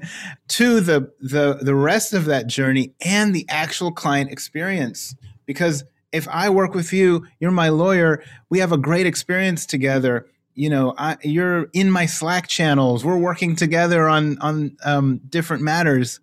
To 0.50 0.79
the 0.79 1.12
the 1.20 1.60
the 1.62 1.75
rest 1.75 2.13
of 2.13 2.25
that 2.25 2.48
journey 2.48 2.94
and 3.03 3.36
the 3.36 3.46
actual 3.50 3.91
client 3.91 4.32
experience 4.32 5.15
because 5.46 5.84
if 6.12 6.27
I 6.29 6.50
work 6.50 6.74
with 6.74 6.94
you, 6.94 7.27
you're 7.39 7.51
my 7.51 7.70
lawyer, 7.70 8.24
we 8.50 8.60
have 8.60 8.72
a 8.72 8.77
great 8.77 9.05
experience 9.05 9.65
together. 9.65 10.27
You 10.53 10.70
know, 10.70 10.94
I, 10.98 11.17
you're 11.24 11.67
in 11.74 11.91
my 11.91 12.05
Slack 12.05 12.48
channels. 12.48 13.03
We're 13.03 13.17
working 13.17 13.55
together 13.55 14.08
on 14.08 14.38
on 14.39 14.77
um, 14.86 15.20
different 15.29 15.62
matters. 15.62 16.22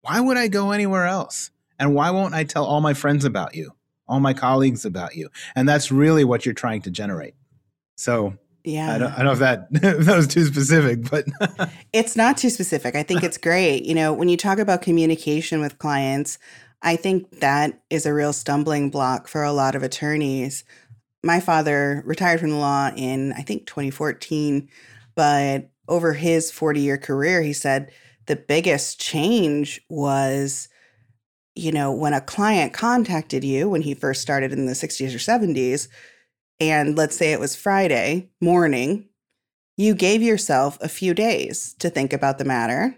Why 0.00 0.20
would 0.20 0.38
I 0.38 0.48
go 0.48 0.70
anywhere 0.70 1.06
else? 1.06 1.50
And 1.78 1.94
why 1.94 2.10
won't 2.10 2.34
I 2.34 2.44
tell 2.44 2.64
all 2.64 2.80
my 2.80 2.94
friends 2.94 3.24
about 3.24 3.54
you, 3.54 3.72
all 4.08 4.18
my 4.18 4.32
colleagues 4.32 4.84
about 4.84 5.14
you? 5.14 5.28
And 5.54 5.68
that's 5.68 5.92
really 5.92 6.24
what 6.24 6.46
you're 6.46 6.54
trying 6.54 6.82
to 6.82 6.90
generate. 6.90 7.34
So 7.96 8.38
yeah. 8.64 8.94
I 8.94 8.98
don't, 8.98 9.12
I 9.12 9.16
don't 9.16 9.24
know 9.26 9.32
if 9.32 9.38
that, 9.38 9.68
if 9.98 10.06
that 10.06 10.16
was 10.16 10.26
too 10.26 10.44
specific, 10.44 11.10
but 11.10 11.26
it's 11.92 12.16
not 12.16 12.36
too 12.36 12.50
specific. 12.50 12.94
I 12.94 13.02
think 13.02 13.22
it's 13.22 13.38
great. 13.38 13.84
You 13.84 13.94
know, 13.94 14.12
when 14.12 14.28
you 14.28 14.36
talk 14.36 14.58
about 14.58 14.82
communication 14.82 15.60
with 15.60 15.78
clients, 15.78 16.38
I 16.82 16.96
think 16.96 17.40
that 17.40 17.80
is 17.90 18.06
a 18.06 18.14
real 18.14 18.32
stumbling 18.32 18.90
block 18.90 19.28
for 19.28 19.42
a 19.42 19.52
lot 19.52 19.74
of 19.74 19.82
attorneys. 19.82 20.64
My 21.24 21.40
father 21.40 22.02
retired 22.06 22.40
from 22.40 22.50
the 22.50 22.56
law 22.56 22.90
in, 22.96 23.32
I 23.32 23.42
think, 23.42 23.66
2014, 23.66 24.68
but 25.14 25.70
over 25.88 26.12
his 26.12 26.50
40 26.50 26.80
year 26.80 26.98
career, 26.98 27.42
he 27.42 27.52
said 27.52 27.90
the 28.26 28.36
biggest 28.36 29.00
change 29.00 29.80
was, 29.88 30.68
you 31.56 31.72
know, 31.72 31.92
when 31.92 32.12
a 32.12 32.20
client 32.20 32.72
contacted 32.72 33.42
you 33.42 33.68
when 33.68 33.82
he 33.82 33.94
first 33.94 34.22
started 34.22 34.52
in 34.52 34.66
the 34.66 34.74
60s 34.74 35.14
or 35.14 35.18
70s, 35.18 35.88
and 36.60 36.96
let's 36.96 37.16
say 37.16 37.32
it 37.32 37.40
was 37.40 37.56
Friday 37.56 38.30
morning, 38.40 39.08
you 39.76 39.94
gave 39.94 40.22
yourself 40.22 40.78
a 40.80 40.88
few 40.88 41.14
days 41.14 41.74
to 41.78 41.88
think 41.88 42.12
about 42.12 42.38
the 42.38 42.44
matter, 42.44 42.96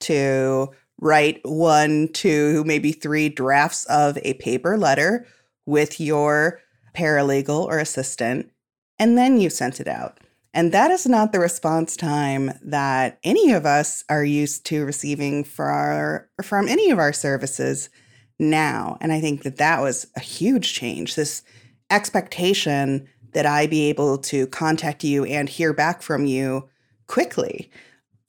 to 0.00 0.70
write 1.00 1.40
one, 1.44 2.08
two, 2.12 2.64
maybe 2.64 2.92
three 2.92 3.28
drafts 3.28 3.84
of 3.86 4.18
a 4.22 4.34
paper 4.34 4.76
letter 4.76 5.26
with 5.66 6.00
your 6.00 6.60
paralegal 6.96 7.64
or 7.64 7.78
assistant, 7.78 8.50
and 8.98 9.16
then 9.16 9.38
you 9.38 9.50
sent 9.50 9.80
it 9.80 9.88
out. 9.88 10.18
And 10.54 10.72
that 10.72 10.90
is 10.90 11.06
not 11.06 11.32
the 11.32 11.38
response 11.38 11.96
time 11.96 12.50
that 12.62 13.18
any 13.22 13.52
of 13.52 13.66
us 13.66 14.04
are 14.08 14.24
used 14.24 14.64
to 14.66 14.86
receiving 14.86 15.46
our, 15.58 16.30
from 16.42 16.66
any 16.66 16.90
of 16.90 16.98
our 16.98 17.12
services 17.12 17.90
now. 18.38 18.96
And 19.02 19.12
I 19.12 19.20
think 19.20 19.42
that 19.42 19.58
that 19.58 19.82
was 19.82 20.06
a 20.16 20.20
huge 20.20 20.72
change. 20.72 21.14
This 21.14 21.42
expectation 21.90 23.08
that 23.32 23.46
I 23.46 23.66
be 23.66 23.88
able 23.88 24.18
to 24.18 24.46
contact 24.46 25.04
you 25.04 25.24
and 25.24 25.48
hear 25.48 25.72
back 25.72 26.02
from 26.02 26.26
you 26.26 26.68
quickly. 27.06 27.70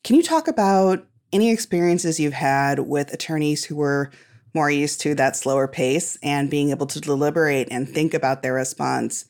Can 0.04 0.16
you 0.16 0.24
talk 0.24 0.48
about 0.48 1.06
any 1.32 1.52
experiences 1.52 2.20
you've 2.20 2.34
had 2.34 2.80
with 2.80 3.14
attorneys 3.14 3.66
who 3.66 3.76
were 3.76 4.12
more 4.54 4.72
used 4.72 5.02
to 5.02 5.16
that 5.16 5.36
slower 5.36 5.68
pace 5.68 6.18
and 6.24 6.50
being 6.50 6.72
able 6.72 6.88
to 6.88 7.02
deliberate 7.02 7.68
and 7.72 7.88
think 7.88 8.14
about 8.14 8.42
their 8.42 8.54
response? 8.54 9.26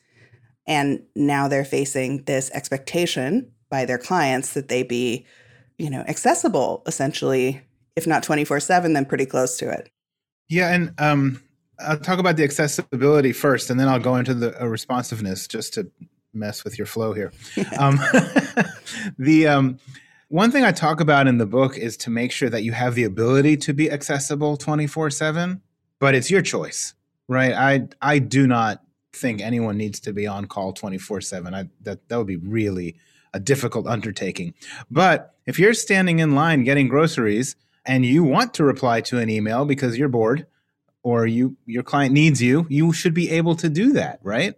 And 0.66 1.02
now 1.14 1.48
they're 1.48 1.64
facing 1.64 2.24
this 2.24 2.50
expectation 2.50 3.50
by 3.70 3.84
their 3.84 3.98
clients 3.98 4.54
that 4.54 4.68
they 4.68 4.82
be, 4.82 5.26
you 5.78 5.90
know, 5.90 6.00
accessible 6.08 6.82
essentially, 6.86 7.62
if 7.96 8.06
not 8.06 8.22
24 8.22 8.60
7, 8.60 8.92
then 8.92 9.04
pretty 9.04 9.26
close 9.26 9.56
to 9.58 9.70
it. 9.70 9.90
Yeah. 10.48 10.72
And 10.72 10.94
um, 10.98 11.42
I'll 11.80 11.98
talk 11.98 12.18
about 12.18 12.36
the 12.36 12.44
accessibility 12.44 13.32
first, 13.32 13.70
and 13.70 13.78
then 13.78 13.88
I'll 13.88 14.00
go 14.00 14.16
into 14.16 14.34
the 14.34 14.60
uh, 14.60 14.66
responsiveness 14.66 15.46
just 15.46 15.74
to 15.74 15.90
mess 16.34 16.64
with 16.64 16.78
your 16.78 16.86
flow 16.86 17.12
here. 17.12 17.32
um, 17.78 17.98
the 19.18 19.46
um, 19.46 19.78
one 20.28 20.50
thing 20.50 20.64
I 20.64 20.72
talk 20.72 21.00
about 21.00 21.26
in 21.26 21.38
the 21.38 21.46
book 21.46 21.78
is 21.78 21.96
to 21.98 22.10
make 22.10 22.32
sure 22.32 22.50
that 22.50 22.62
you 22.62 22.72
have 22.72 22.94
the 22.94 23.04
ability 23.04 23.56
to 23.58 23.72
be 23.72 23.90
accessible 23.90 24.56
24 24.56 25.10
7, 25.10 25.62
but 25.98 26.14
it's 26.14 26.30
your 26.30 26.42
choice, 26.42 26.94
right? 27.28 27.52
I, 27.52 27.88
I 28.02 28.18
do 28.18 28.46
not 28.46 28.82
think 29.12 29.40
anyone 29.40 29.76
needs 29.76 30.00
to 30.00 30.12
be 30.12 30.26
on 30.26 30.46
call 30.46 30.72
24 30.72 31.20
7. 31.20 31.70
That, 31.82 32.08
that 32.08 32.16
would 32.16 32.26
be 32.26 32.36
really 32.36 32.96
a 33.32 33.40
difficult 33.40 33.86
undertaking. 33.86 34.54
But 34.90 35.34
if 35.46 35.58
you're 35.58 35.74
standing 35.74 36.18
in 36.18 36.34
line 36.34 36.64
getting 36.64 36.88
groceries 36.88 37.56
and 37.84 38.04
you 38.04 38.22
want 38.22 38.54
to 38.54 38.64
reply 38.64 39.00
to 39.02 39.18
an 39.18 39.30
email 39.30 39.64
because 39.64 39.96
you're 39.96 40.08
bored, 40.08 40.46
or 41.02 41.26
you 41.26 41.56
your 41.66 41.82
client 41.82 42.12
needs 42.12 42.42
you, 42.42 42.66
you 42.68 42.92
should 42.92 43.14
be 43.14 43.30
able 43.30 43.54
to 43.56 43.68
do 43.68 43.92
that, 43.92 44.20
right? 44.22 44.54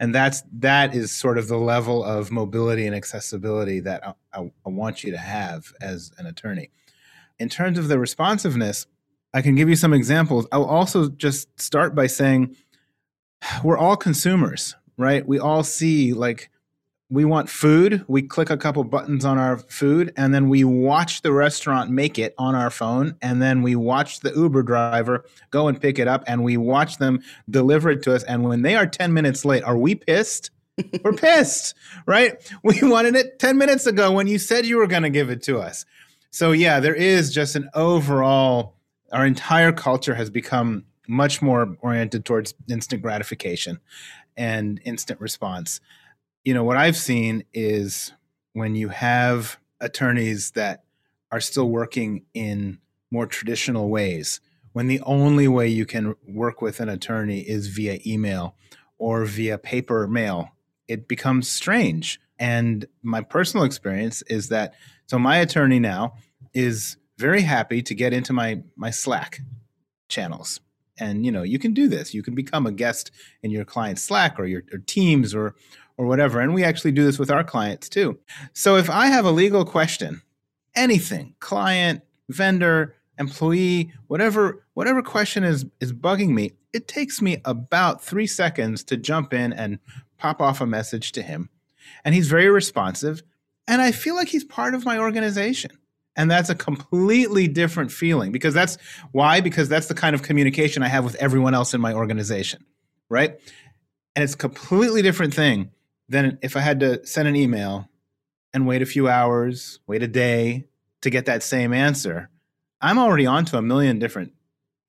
And 0.00 0.14
that's 0.14 0.42
that 0.52 0.94
is 0.94 1.10
sort 1.10 1.38
of 1.38 1.48
the 1.48 1.56
level 1.56 2.04
of 2.04 2.30
mobility 2.30 2.86
and 2.86 2.94
accessibility 2.94 3.80
that 3.80 4.16
I, 4.32 4.50
I, 4.64 4.68
want 4.68 5.02
you 5.02 5.10
to 5.10 5.18
have 5.18 5.72
as 5.80 6.12
an 6.18 6.26
attorney. 6.26 6.70
In 7.38 7.48
terms 7.48 7.78
of 7.78 7.88
the 7.88 7.98
responsiveness, 7.98 8.86
I 9.34 9.42
can 9.42 9.56
give 9.56 9.68
you 9.68 9.76
some 9.76 9.92
examples. 9.92 10.46
I'll 10.52 10.64
also 10.64 11.08
just 11.08 11.60
start 11.60 11.94
by 11.94 12.06
saying 12.06 12.56
we're 13.64 13.78
all 13.78 13.96
consumers, 13.96 14.76
right? 14.96 15.26
We 15.26 15.38
all 15.38 15.64
see 15.64 16.12
like 16.12 16.50
we 17.10 17.24
want 17.24 17.48
food, 17.48 18.04
we 18.06 18.20
click 18.20 18.50
a 18.50 18.56
couple 18.56 18.84
buttons 18.84 19.24
on 19.24 19.38
our 19.38 19.56
food, 19.58 20.12
and 20.16 20.34
then 20.34 20.48
we 20.50 20.62
watch 20.62 21.22
the 21.22 21.32
restaurant 21.32 21.90
make 21.90 22.18
it 22.18 22.34
on 22.36 22.54
our 22.54 22.70
phone, 22.70 23.16
and 23.22 23.40
then 23.40 23.62
we 23.62 23.74
watch 23.74 24.20
the 24.20 24.32
Uber 24.32 24.62
driver 24.62 25.24
go 25.50 25.68
and 25.68 25.80
pick 25.80 25.98
it 25.98 26.06
up, 26.06 26.22
and 26.26 26.44
we 26.44 26.58
watch 26.58 26.98
them 26.98 27.20
deliver 27.48 27.90
it 27.90 28.02
to 28.02 28.14
us. 28.14 28.24
And 28.24 28.44
when 28.44 28.60
they 28.60 28.76
are 28.76 28.86
10 28.86 29.14
minutes 29.14 29.46
late, 29.46 29.64
are 29.64 29.78
we 29.78 29.94
pissed? 29.94 30.50
We're 31.02 31.14
pissed, 31.14 31.74
right? 32.06 32.36
We 32.62 32.78
wanted 32.82 33.16
it 33.16 33.38
10 33.38 33.56
minutes 33.56 33.86
ago 33.86 34.12
when 34.12 34.26
you 34.26 34.38
said 34.38 34.66
you 34.66 34.76
were 34.76 34.86
going 34.86 35.02
to 35.02 35.10
give 35.10 35.30
it 35.30 35.42
to 35.44 35.58
us. 35.58 35.86
So, 36.30 36.52
yeah, 36.52 36.78
there 36.78 36.94
is 36.94 37.32
just 37.32 37.56
an 37.56 37.70
overall, 37.72 38.74
our 39.12 39.24
entire 39.24 39.72
culture 39.72 40.14
has 40.14 40.28
become 40.28 40.84
much 41.08 41.40
more 41.40 41.74
oriented 41.80 42.26
towards 42.26 42.52
instant 42.68 43.00
gratification 43.00 43.80
and 44.36 44.78
instant 44.84 45.18
response 45.22 45.80
you 46.44 46.54
know, 46.54 46.64
what 46.64 46.76
I've 46.76 46.96
seen 46.96 47.44
is 47.52 48.12
when 48.52 48.74
you 48.74 48.88
have 48.88 49.58
attorneys 49.80 50.52
that 50.52 50.84
are 51.30 51.40
still 51.40 51.68
working 51.68 52.24
in 52.34 52.78
more 53.10 53.26
traditional 53.26 53.88
ways, 53.88 54.40
when 54.72 54.86
the 54.86 55.00
only 55.02 55.48
way 55.48 55.68
you 55.68 55.86
can 55.86 56.14
work 56.26 56.62
with 56.62 56.80
an 56.80 56.88
attorney 56.88 57.40
is 57.40 57.68
via 57.68 57.98
email 58.06 58.54
or 58.98 59.24
via 59.24 59.58
paper 59.58 60.06
mail, 60.06 60.50
it 60.86 61.08
becomes 61.08 61.50
strange. 61.50 62.20
And 62.38 62.86
my 63.02 63.20
personal 63.20 63.64
experience 63.64 64.22
is 64.22 64.48
that 64.48 64.74
so 65.06 65.18
my 65.18 65.38
attorney 65.38 65.80
now 65.80 66.14
is 66.54 66.96
very 67.16 67.42
happy 67.42 67.82
to 67.82 67.94
get 67.94 68.12
into 68.12 68.32
my 68.32 68.62
my 68.76 68.90
Slack 68.90 69.40
channels. 70.08 70.60
And 71.00 71.24
you 71.24 71.32
know, 71.32 71.42
you 71.42 71.58
can 71.58 71.74
do 71.74 71.88
this. 71.88 72.14
You 72.14 72.22
can 72.22 72.34
become 72.34 72.66
a 72.66 72.72
guest 72.72 73.10
in 73.42 73.50
your 73.50 73.64
client's 73.64 74.02
Slack 74.02 74.38
or 74.38 74.46
your 74.46 74.62
or 74.72 74.78
Teams 74.78 75.34
or 75.34 75.54
or 75.98 76.06
whatever. 76.06 76.40
And 76.40 76.54
we 76.54 76.64
actually 76.64 76.92
do 76.92 77.04
this 77.04 77.18
with 77.18 77.30
our 77.30 77.44
clients 77.44 77.88
too. 77.88 78.18
So 78.54 78.76
if 78.76 78.88
I 78.88 79.08
have 79.08 79.26
a 79.26 79.30
legal 79.30 79.64
question, 79.64 80.22
anything, 80.74 81.34
client, 81.40 82.02
vendor, 82.28 82.94
employee, 83.18 83.92
whatever 84.06 84.64
whatever 84.74 85.02
question 85.02 85.44
is 85.44 85.66
is 85.80 85.92
bugging 85.92 86.30
me, 86.30 86.52
it 86.72 86.88
takes 86.88 87.20
me 87.20 87.42
about 87.44 88.02
3 88.02 88.26
seconds 88.26 88.84
to 88.84 88.96
jump 88.96 89.34
in 89.34 89.52
and 89.52 89.80
pop 90.16 90.40
off 90.40 90.60
a 90.60 90.66
message 90.66 91.12
to 91.12 91.22
him. 91.22 91.50
And 92.04 92.14
he's 92.14 92.28
very 92.28 92.48
responsive, 92.48 93.22
and 93.66 93.82
I 93.82 93.92
feel 93.92 94.14
like 94.14 94.28
he's 94.28 94.44
part 94.44 94.74
of 94.74 94.84
my 94.84 94.98
organization. 94.98 95.72
And 96.16 96.28
that's 96.28 96.50
a 96.50 96.54
completely 96.56 97.46
different 97.46 97.92
feeling 97.92 98.32
because 98.32 98.52
that's 98.52 98.76
why 99.12 99.40
because 99.40 99.68
that's 99.68 99.86
the 99.86 99.94
kind 99.94 100.16
of 100.16 100.22
communication 100.22 100.82
I 100.82 100.88
have 100.88 101.04
with 101.04 101.14
everyone 101.16 101.54
else 101.54 101.74
in 101.74 101.80
my 101.80 101.92
organization, 101.94 102.64
right? 103.08 103.38
And 104.16 104.24
it's 104.24 104.34
a 104.34 104.38
completely 104.38 105.00
different 105.00 105.32
thing 105.32 105.70
then 106.08 106.38
if 106.42 106.56
I 106.56 106.60
had 106.60 106.80
to 106.80 107.04
send 107.06 107.28
an 107.28 107.36
email 107.36 107.88
and 108.54 108.66
wait 108.66 108.82
a 108.82 108.86
few 108.86 109.08
hours, 109.08 109.80
wait 109.86 110.02
a 110.02 110.08
day 110.08 110.66
to 111.02 111.10
get 111.10 111.26
that 111.26 111.42
same 111.42 111.72
answer, 111.72 112.30
I'm 112.80 112.98
already 112.98 113.26
on 113.26 113.44
to 113.46 113.58
a 113.58 113.62
million 113.62 113.98
different 113.98 114.32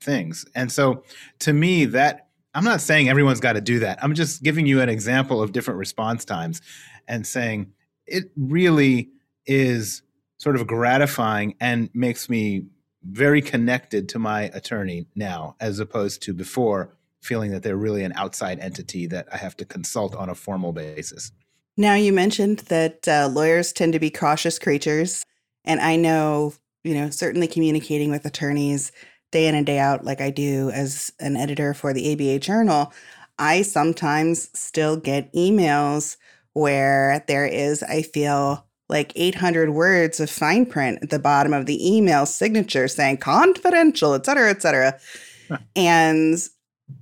things. 0.01 0.45
And 0.55 0.71
so 0.71 1.03
to 1.39 1.53
me, 1.53 1.85
that 1.85 2.27
I'm 2.53 2.63
not 2.63 2.81
saying 2.81 3.09
everyone's 3.09 3.39
got 3.39 3.53
to 3.53 3.61
do 3.61 3.79
that. 3.79 4.03
I'm 4.03 4.15
just 4.15 4.43
giving 4.43 4.65
you 4.65 4.81
an 4.81 4.89
example 4.89 5.41
of 5.41 5.51
different 5.51 5.77
response 5.77 6.25
times 6.25 6.61
and 7.07 7.25
saying 7.25 7.73
it 8.07 8.31
really 8.35 9.09
is 9.45 10.01
sort 10.37 10.55
of 10.55 10.65
gratifying 10.65 11.55
and 11.59 11.89
makes 11.93 12.29
me 12.29 12.65
very 13.03 13.41
connected 13.41 14.09
to 14.09 14.19
my 14.19 14.43
attorney 14.53 15.05
now 15.15 15.55
as 15.59 15.79
opposed 15.79 16.21
to 16.23 16.33
before 16.33 16.97
feeling 17.21 17.51
that 17.51 17.63
they're 17.63 17.77
really 17.77 18.03
an 18.03 18.13
outside 18.15 18.59
entity 18.59 19.05
that 19.07 19.27
I 19.31 19.37
have 19.37 19.55
to 19.57 19.65
consult 19.65 20.15
on 20.15 20.29
a 20.29 20.35
formal 20.35 20.71
basis. 20.71 21.31
Now, 21.77 21.95
you 21.95 22.11
mentioned 22.11 22.59
that 22.69 23.07
uh, 23.07 23.29
lawyers 23.31 23.71
tend 23.71 23.93
to 23.93 23.99
be 23.99 24.09
cautious 24.09 24.59
creatures. 24.59 25.25
And 25.63 25.79
I 25.79 25.95
know, 25.95 26.53
you 26.83 26.93
know, 26.93 27.09
certainly 27.09 27.47
communicating 27.47 28.11
with 28.11 28.25
attorneys 28.25 28.91
day 29.31 29.47
in 29.47 29.55
and 29.55 29.65
day 29.65 29.79
out, 29.79 30.03
like 30.03 30.21
I 30.21 30.29
do 30.29 30.71
as 30.71 31.11
an 31.19 31.35
editor 31.35 31.73
for 31.73 31.93
the 31.93 32.11
ABA 32.13 32.39
Journal, 32.39 32.91
I 33.37 33.61
sometimes 33.61 34.49
still 34.57 34.97
get 34.97 35.31
emails 35.33 36.17
where 36.53 37.23
there 37.27 37.45
is, 37.45 37.83
I 37.83 38.01
feel, 38.01 38.65
like 38.89 39.13
800 39.15 39.69
words 39.69 40.19
of 40.19 40.29
fine 40.29 40.65
print 40.65 40.99
at 41.03 41.11
the 41.11 41.19
bottom 41.19 41.53
of 41.53 41.67
the 41.67 41.95
email 41.95 42.25
signature 42.25 42.87
saying 42.87 43.17
confidential, 43.17 44.15
et 44.15 44.25
cetera, 44.25 44.49
et 44.49 44.61
cetera. 44.61 44.99
Huh. 45.47 45.57
And 45.75 46.37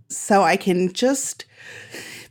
So 0.10 0.44
I 0.44 0.58
can 0.58 0.94
just 0.94 1.46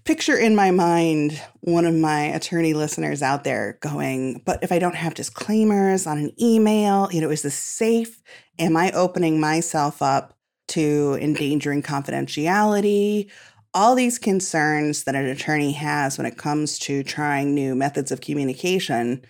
picture 0.04 0.36
in 0.36 0.54
my 0.54 0.70
mind 0.70 1.42
one 1.60 1.84
of 1.84 1.94
my 1.94 2.22
attorney 2.22 2.72
listeners 2.72 3.22
out 3.22 3.44
there 3.44 3.76
going, 3.80 4.40
but 4.46 4.62
if 4.62 4.70
I 4.70 4.78
don't 4.78 4.94
have 4.94 5.14
disclaimers 5.14 6.06
on 6.06 6.18
an 6.18 6.32
email, 6.40 7.08
you 7.12 7.20
know, 7.20 7.30
is 7.30 7.42
this 7.42 7.58
safe? 7.58 8.22
Am 8.58 8.76
I 8.76 8.92
opening 8.92 9.40
myself 9.40 10.00
up 10.00 10.38
to 10.68 11.18
endangering 11.20 11.82
confidentiality? 11.82 13.30
All 13.74 13.94
these 13.94 14.18
concerns 14.18 15.04
that 15.04 15.16
an 15.16 15.26
attorney 15.26 15.72
has 15.72 16.16
when 16.16 16.26
it 16.26 16.38
comes 16.38 16.78
to 16.80 17.02
trying 17.02 17.52
new 17.52 17.74
methods 17.74 18.10
of 18.10 18.20
communication. 18.20 19.22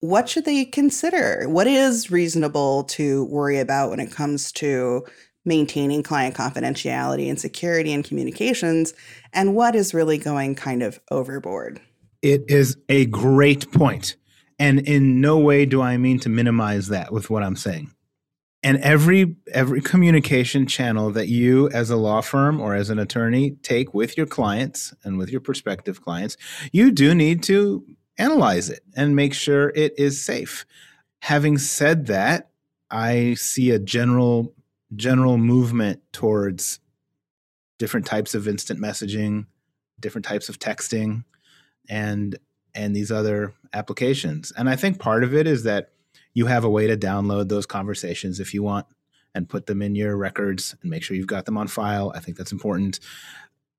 What 0.00 0.28
should 0.28 0.44
they 0.44 0.66
consider? 0.66 1.48
What 1.48 1.66
is 1.66 2.10
reasonable 2.10 2.84
to 2.84 3.24
worry 3.24 3.58
about 3.58 3.90
when 3.90 3.98
it 3.98 4.12
comes 4.12 4.52
to 4.52 5.04
maintaining 5.46 6.02
client 6.02 6.34
confidentiality 6.34 7.28
and 7.28 7.40
security 7.40 7.92
in 7.92 8.02
communications 8.02 8.92
and 9.32 9.54
what 9.54 9.74
is 9.74 9.94
really 9.94 10.18
going 10.18 10.54
kind 10.54 10.82
of 10.82 11.00
overboard. 11.10 11.80
It 12.22 12.44
is 12.48 12.76
a 12.88 13.06
great 13.06 13.70
point. 13.72 14.16
And 14.58 14.80
in 14.80 15.20
no 15.20 15.38
way 15.38 15.66
do 15.66 15.82
I 15.82 15.96
mean 15.96 16.18
to 16.20 16.28
minimize 16.28 16.88
that 16.88 17.12
with 17.12 17.30
what 17.30 17.42
I'm 17.42 17.56
saying. 17.56 17.92
And 18.62 18.78
every 18.78 19.36
every 19.52 19.80
communication 19.80 20.66
channel 20.66 21.12
that 21.12 21.28
you 21.28 21.68
as 21.70 21.90
a 21.90 21.96
law 21.96 22.20
firm 22.20 22.60
or 22.60 22.74
as 22.74 22.90
an 22.90 22.98
attorney 22.98 23.52
take 23.62 23.94
with 23.94 24.16
your 24.16 24.26
clients 24.26 24.92
and 25.04 25.18
with 25.18 25.30
your 25.30 25.40
prospective 25.40 26.02
clients, 26.02 26.36
you 26.72 26.90
do 26.90 27.14
need 27.14 27.44
to 27.44 27.84
analyze 28.18 28.70
it 28.70 28.80
and 28.96 29.14
make 29.14 29.34
sure 29.34 29.68
it 29.76 29.94
is 29.98 30.20
safe. 30.20 30.66
Having 31.20 31.58
said 31.58 32.06
that, 32.06 32.50
I 32.90 33.34
see 33.34 33.70
a 33.70 33.78
general 33.78 34.55
general 34.94 35.38
movement 35.38 36.00
towards 36.12 36.80
different 37.78 38.06
types 38.06 38.34
of 38.34 38.46
instant 38.46 38.80
messaging, 38.80 39.46
different 40.00 40.24
types 40.24 40.48
of 40.48 40.58
texting, 40.58 41.24
and 41.88 42.38
and 42.74 42.94
these 42.94 43.10
other 43.10 43.54
applications. 43.72 44.52
And 44.56 44.68
I 44.68 44.76
think 44.76 44.98
part 44.98 45.24
of 45.24 45.34
it 45.34 45.46
is 45.46 45.62
that 45.62 45.90
you 46.34 46.46
have 46.46 46.64
a 46.64 46.70
way 46.70 46.86
to 46.86 46.96
download 46.96 47.48
those 47.48 47.64
conversations 47.64 48.38
if 48.38 48.52
you 48.52 48.62
want 48.62 48.86
and 49.34 49.48
put 49.48 49.66
them 49.66 49.80
in 49.82 49.94
your 49.94 50.16
records 50.16 50.74
and 50.82 50.90
make 50.90 51.02
sure 51.02 51.16
you've 51.16 51.26
got 51.26 51.46
them 51.46 51.56
on 51.56 51.68
file. 51.68 52.12
I 52.14 52.20
think 52.20 52.36
that's 52.36 52.52
important. 52.52 53.00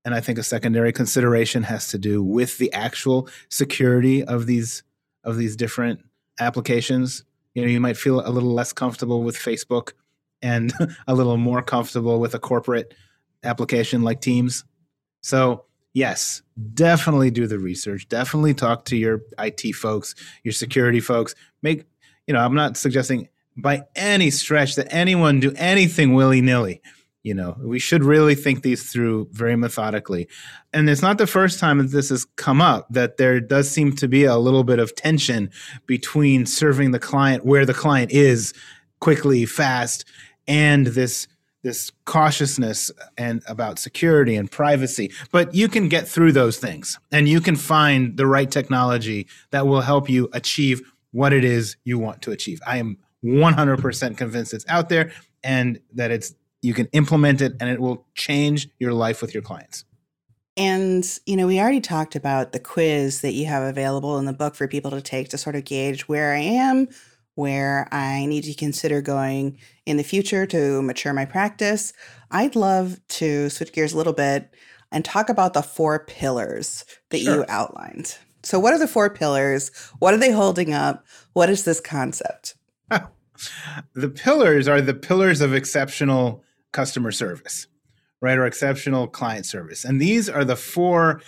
And 0.03 0.15
I 0.15 0.21
think 0.21 0.39
a 0.39 0.43
secondary 0.43 0.91
consideration 0.91 1.63
has 1.63 1.89
to 1.89 1.97
do 1.97 2.23
with 2.23 2.57
the 2.57 2.71
actual 2.73 3.29
security 3.49 4.23
of 4.23 4.45
these 4.45 4.83
of 5.23 5.37
these 5.37 5.55
different 5.55 5.99
applications. 6.39 7.23
You 7.53 7.63
know, 7.63 7.67
you 7.67 7.79
might 7.79 7.97
feel 7.97 8.25
a 8.25 8.29
little 8.29 8.53
less 8.53 8.71
comfortable 8.71 9.23
with 9.23 9.35
Facebook 9.35 9.93
and 10.41 10.73
a 11.07 11.15
little 11.15 11.37
more 11.37 11.61
comfortable 11.61 12.19
with 12.19 12.33
a 12.33 12.39
corporate 12.39 12.93
application 13.43 14.01
like 14.01 14.21
Teams. 14.21 14.63
So, 15.21 15.65
yes, 15.93 16.41
definitely 16.73 17.31
do 17.31 17.47
the 17.47 17.59
research. 17.59 18.07
Definitely 18.07 18.53
talk 18.53 18.85
to 18.85 18.97
your 18.97 19.21
IT 19.39 19.73
folks, 19.73 20.15
your 20.43 20.53
security 20.53 20.99
folks. 20.99 21.35
Make, 21.61 21.85
you 22.27 22.33
know, 22.33 22.39
I'm 22.39 22.55
not 22.55 22.77
suggesting 22.77 23.29
by 23.55 23.83
any 23.95 24.29
stretch 24.29 24.75
that 24.75 24.87
anyone 24.93 25.39
do 25.39 25.53
anything 25.57 26.13
willy 26.13 26.41
nilly. 26.41 26.81
You 27.23 27.33
know, 27.33 27.57
we 27.59 27.79
should 27.79 28.05
really 28.05 28.35
think 28.35 28.61
these 28.61 28.89
through 28.89 29.27
very 29.31 29.57
methodically. 29.57 30.29
And 30.71 30.89
it's 30.89 31.01
not 31.01 31.17
the 31.17 31.27
first 31.27 31.59
time 31.59 31.79
that 31.79 31.91
this 31.91 32.07
has 32.07 32.23
come 32.37 32.61
up 32.61 32.87
that 32.91 33.17
there 33.17 33.41
does 33.41 33.69
seem 33.69 33.93
to 33.97 34.07
be 34.07 34.23
a 34.23 34.37
little 34.37 34.63
bit 34.63 34.79
of 34.79 34.95
tension 34.95 35.49
between 35.87 36.45
serving 36.45 36.91
the 36.91 36.99
client 36.99 37.45
where 37.45 37.65
the 37.65 37.73
client 37.73 38.11
is 38.11 38.53
quickly, 39.01 39.45
fast, 39.45 40.05
and 40.47 40.87
this 40.87 41.27
this 41.63 41.91
cautiousness 42.05 42.91
and 43.17 43.41
about 43.47 43.77
security 43.79 44.35
and 44.35 44.49
privacy. 44.49 45.11
But 45.31 45.53
you 45.53 45.67
can 45.67 45.89
get 45.89 46.07
through 46.07 46.31
those 46.31 46.57
things 46.57 46.97
and 47.11 47.27
you 47.27 47.41
can 47.41 47.55
find 47.55 48.15
the 48.15 48.27
right 48.27 48.49
technology 48.49 49.27
that 49.51 49.67
will 49.67 49.81
help 49.81 50.09
you 50.09 50.29
achieve 50.33 50.81
what 51.11 51.33
it 51.33 51.43
is 51.43 51.75
you 51.83 51.99
want 51.99 52.21
to 52.21 52.31
achieve. 52.31 52.61
I 52.65 52.77
am 52.77 52.97
100% 53.25 54.17
convinced 54.17 54.53
it's 54.53 54.65
out 54.69 54.87
there 54.89 55.11
and 55.43 55.79
that 55.93 56.11
it's 56.11 56.35
you 56.61 56.73
can 56.73 56.87
implement 56.93 57.41
it 57.41 57.55
and 57.59 57.69
it 57.69 57.79
will 57.79 58.05
change 58.15 58.69
your 58.79 58.93
life 58.93 59.21
with 59.21 59.33
your 59.33 59.43
clients. 59.43 59.83
And, 60.55 61.05
you 61.25 61.37
know, 61.37 61.45
we 61.45 61.59
already 61.59 61.81
talked 61.81 62.15
about 62.15 62.51
the 62.51 62.59
quiz 62.59 63.21
that 63.21 63.33
you 63.33 63.45
have 63.45 63.63
available 63.63 64.17
in 64.17 64.25
the 64.25 64.33
book 64.33 64.55
for 64.55 64.67
people 64.67 64.89
to 64.91 65.01
take 65.01 65.29
to 65.29 65.37
sort 65.37 65.55
of 65.55 65.65
gauge 65.65 66.07
where 66.07 66.33
I 66.33 66.39
am, 66.39 66.87
where 67.37 67.87
I 67.91 68.25
need 68.25 68.45
to 68.45 68.53
consider 68.55 68.99
going 68.99 69.59
in 69.85 69.97
the 69.97 70.03
future 70.03 70.47
to 70.47 70.81
mature 70.81 71.13
my 71.13 71.23
practice, 71.23 71.93
I'd 72.31 72.55
love 72.55 72.99
to 73.09 73.51
switch 73.51 73.71
gears 73.73 73.93
a 73.93 73.97
little 73.97 74.11
bit 74.13 74.49
and 74.91 75.05
talk 75.05 75.29
about 75.29 75.53
the 75.53 75.61
four 75.61 76.03
pillars 76.05 76.83
that 77.11 77.19
sure. 77.19 77.35
you 77.35 77.45
outlined. 77.47 78.17
So, 78.41 78.59
what 78.59 78.73
are 78.73 78.79
the 78.79 78.87
four 78.87 79.11
pillars? 79.11 79.69
What 79.99 80.15
are 80.15 80.17
they 80.17 80.31
holding 80.31 80.73
up? 80.73 81.05
What 81.33 81.51
is 81.51 81.63
this 81.63 81.79
concept? 81.79 82.55
the 83.93 84.09
pillars 84.09 84.67
are 84.67 84.81
the 84.81 84.95
pillars 84.95 85.39
of 85.39 85.53
exceptional 85.53 86.43
customer 86.71 87.11
service, 87.11 87.67
right? 88.19 88.39
Or 88.39 88.47
exceptional 88.47 89.07
client 89.07 89.45
service. 89.45 89.85
And 89.85 90.01
these 90.01 90.27
are 90.27 90.43
the 90.43 90.55
four 90.55 91.21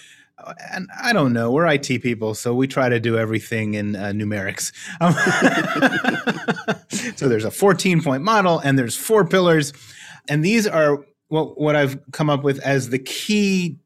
and 0.71 0.89
I 1.01 1.13
don't 1.13 1.33
know. 1.33 1.51
We're 1.51 1.67
IT 1.67 2.01
people, 2.01 2.33
so 2.33 2.53
we 2.53 2.67
try 2.67 2.89
to 2.89 2.99
do 2.99 3.17
everything 3.17 3.73
in 3.73 3.95
uh, 3.95 4.07
numerics. 4.07 4.71
Um, 5.01 5.13
so 7.15 7.27
there's 7.27 7.45
a 7.45 7.51
14 7.51 8.01
point 8.01 8.23
model, 8.23 8.59
and 8.59 8.77
there's 8.77 8.95
four 8.95 9.25
pillars, 9.25 9.73
and 10.27 10.43
these 10.43 10.67
are 10.67 11.05
what 11.27 11.59
what 11.59 11.75
I've 11.75 11.99
come 12.11 12.29
up 12.29 12.43
with 12.43 12.59
as 12.59 12.89
the 12.89 12.99
key 12.99 13.77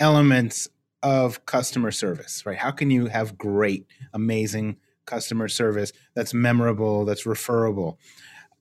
elements 0.00 0.68
of 1.02 1.44
customer 1.46 1.90
service. 1.90 2.44
Right? 2.46 2.58
How 2.58 2.70
can 2.70 2.90
you 2.90 3.06
have 3.06 3.38
great, 3.38 3.86
amazing 4.12 4.76
customer 5.06 5.48
service 5.48 5.92
that's 6.14 6.34
memorable, 6.34 7.04
that's 7.04 7.26
referable? 7.26 7.98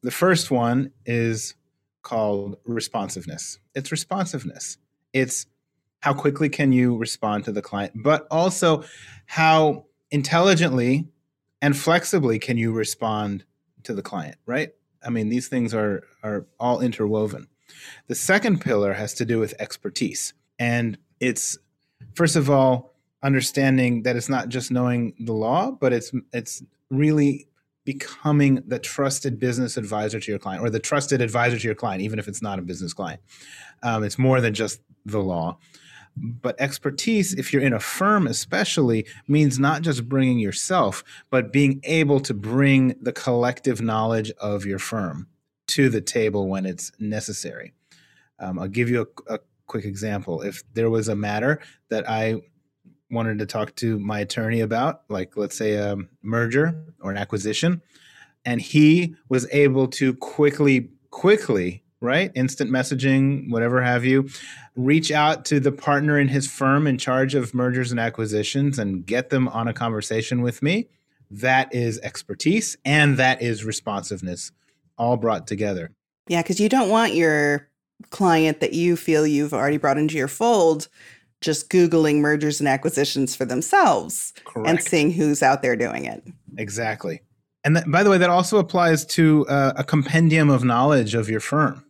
The 0.02 0.12
first 0.12 0.52
one 0.52 0.92
is 1.06 1.56
called 2.04 2.58
responsiveness. 2.66 3.60
It's 3.76 3.92
responsiveness. 3.92 4.78
It's 5.14 5.46
how 6.02 6.14
quickly 6.14 6.50
can 6.50 6.72
you 6.72 6.96
respond 6.96 7.46
to 7.46 7.52
the 7.52 7.62
client, 7.62 7.94
but 7.96 8.28
also 8.30 8.84
how 9.26 9.86
intelligently 10.12 11.08
and 11.62 11.76
flexibly 11.76 12.40
can 12.40 12.58
you 12.58 12.72
respond 12.72 13.44
to 13.84 13.94
the 13.94 14.02
client, 14.02 14.38
right? 14.46 14.70
I 15.04 15.10
mean, 15.10 15.30
these 15.30 15.48
things 15.48 15.74
are 15.74 16.04
are 16.24 16.46
all 16.60 16.82
interwoven. 16.82 17.48
The 18.08 18.16
second 18.16 18.62
pillar 18.62 18.94
has 18.94 19.14
to 19.16 19.26
do 19.26 19.40
with 19.40 19.54
expertise. 19.60 20.34
And 20.60 20.98
it's 21.20 21.58
first 22.16 22.36
of 22.36 22.50
all 22.50 22.94
understanding 23.24 24.04
that 24.04 24.16
it's 24.16 24.30
not 24.30 24.50
just 24.50 24.72
knowing 24.72 25.14
the 25.20 25.34
law, 25.34 25.72
but 25.72 25.94
it's 25.94 26.12
it's 26.34 26.64
really 26.90 27.48
becoming 27.86 28.62
the 28.68 28.80
trusted 28.80 29.40
business 29.40 29.78
advisor 29.78 30.20
to 30.20 30.32
your 30.32 30.40
client 30.40 30.62
or 30.62 30.70
the 30.70 30.80
trusted 30.80 31.22
advisor 31.22 31.58
to 31.58 31.66
your 31.66 31.76
client, 31.76 32.02
even 32.02 32.20
if 32.20 32.28
it's 32.28 32.42
not 32.42 32.60
a 32.60 32.62
business 32.62 32.94
client. 32.94 33.22
Um, 33.82 34.04
it's 34.04 34.18
more 34.18 34.42
than 34.42 34.54
just 34.54 34.82
the 35.06 35.20
law. 35.20 35.58
But 36.20 36.60
expertise, 36.60 37.34
if 37.34 37.54
you're 37.54 37.62
in 37.62 37.74
a 37.74 37.80
firm 37.80 38.28
especially, 38.28 39.06
means 39.28 39.60
not 39.60 39.84
just 39.84 40.10
bringing 40.10 40.40
yourself, 40.40 41.04
but 41.30 41.54
being 41.54 41.80
able 41.84 42.20
to 42.22 42.34
bring 42.34 42.96
the 43.02 43.14
collective 43.14 43.82
knowledge 43.82 44.32
of 44.40 44.66
your 44.66 44.80
firm 44.80 45.28
to 45.68 45.90
the 45.90 46.02
table 46.02 46.48
when 46.48 46.66
it's 46.66 46.92
necessary. 47.00 47.74
Um, 48.40 48.58
I'll 48.58 48.68
give 48.68 48.90
you 48.90 49.08
a, 49.28 49.36
a 49.36 49.40
quick 49.68 49.86
example. 49.86 50.42
If 50.42 50.64
there 50.74 50.90
was 50.90 51.08
a 51.08 51.16
matter 51.16 51.60
that 51.90 52.10
I 52.10 52.42
wanted 53.12 53.40
to 53.40 53.46
talk 53.46 53.76
to 53.76 54.00
my 54.00 54.20
attorney 54.20 54.62
about, 54.62 55.04
like 55.10 55.38
let's 55.38 55.58
say 55.58 55.76
a 55.76 55.98
merger 56.22 56.84
or 57.02 57.12
an 57.12 57.18
acquisition, 57.18 57.82
and 58.46 58.62
he 58.62 59.16
was 59.30 59.48
able 59.52 59.88
to 59.88 60.14
quickly, 60.16 60.90
quickly 61.10 61.84
right? 62.02 62.32
Instant 62.36 62.70
messaging, 62.70 63.50
whatever 63.50 63.82
have 63.82 64.06
you. 64.06 64.30
Reach 64.76 65.12
out 65.12 65.46
to 65.46 65.60
the 65.60 65.72
partner 65.72 66.20
in 66.20 66.28
his 66.28 66.48
firm 66.48 66.88
in 66.88 66.98
charge 66.98 67.36
of 67.36 67.54
mergers 67.54 67.92
and 67.92 68.00
acquisitions 68.00 68.80
and 68.80 69.06
get 69.06 69.30
them 69.30 69.48
on 69.48 69.68
a 69.68 69.74
conversation 69.74 70.42
with 70.42 70.62
me. 70.62 70.88
That 71.30 71.74
is 71.74 72.00
expertise 72.00 72.78
and 72.86 73.18
that 73.18 73.42
is 73.42 73.66
responsiveness 73.66 74.52
all 74.98 75.18
brought 75.18 75.48
together. 75.48 75.92
Yeah, 76.28 76.42
because 76.42 76.60
you 76.60 76.70
don't 76.70 76.90
want 76.90 77.14
your 77.14 77.68
client 78.10 78.60
that 78.60 78.74
you 78.74 78.96
feel 78.96 79.26
you've 79.26 79.54
already 79.54 79.78
brought 79.78 79.98
into 79.98 80.16
your 80.16 80.28
fold 80.28 80.88
just 81.42 81.70
Googling 81.70 82.18
mergers 82.18 82.60
and 82.60 82.68
acquisitions 82.68 83.36
for 83.36 83.46
themselves 83.46 84.34
Correct. 84.44 84.70
and 84.70 84.84
seeing 84.84 85.12
who's 85.12 85.44
out 85.44 85.62
there 85.62 85.76
doing 85.76 86.06
it. 86.06 86.24
Exactly. 86.58 87.22
And 87.64 87.76
that, 87.76 87.92
by 87.92 88.04
the 88.04 88.10
way, 88.10 88.18
that 88.18 88.30
also 88.30 88.58
applies 88.58 89.06
to 89.08 89.46
uh, 89.48 89.74
a 89.76 89.84
compendium 89.84 90.50
of 90.50 90.64
knowledge 90.64 91.14
of 91.14 91.30
your 91.30 91.40
firm 91.40 91.84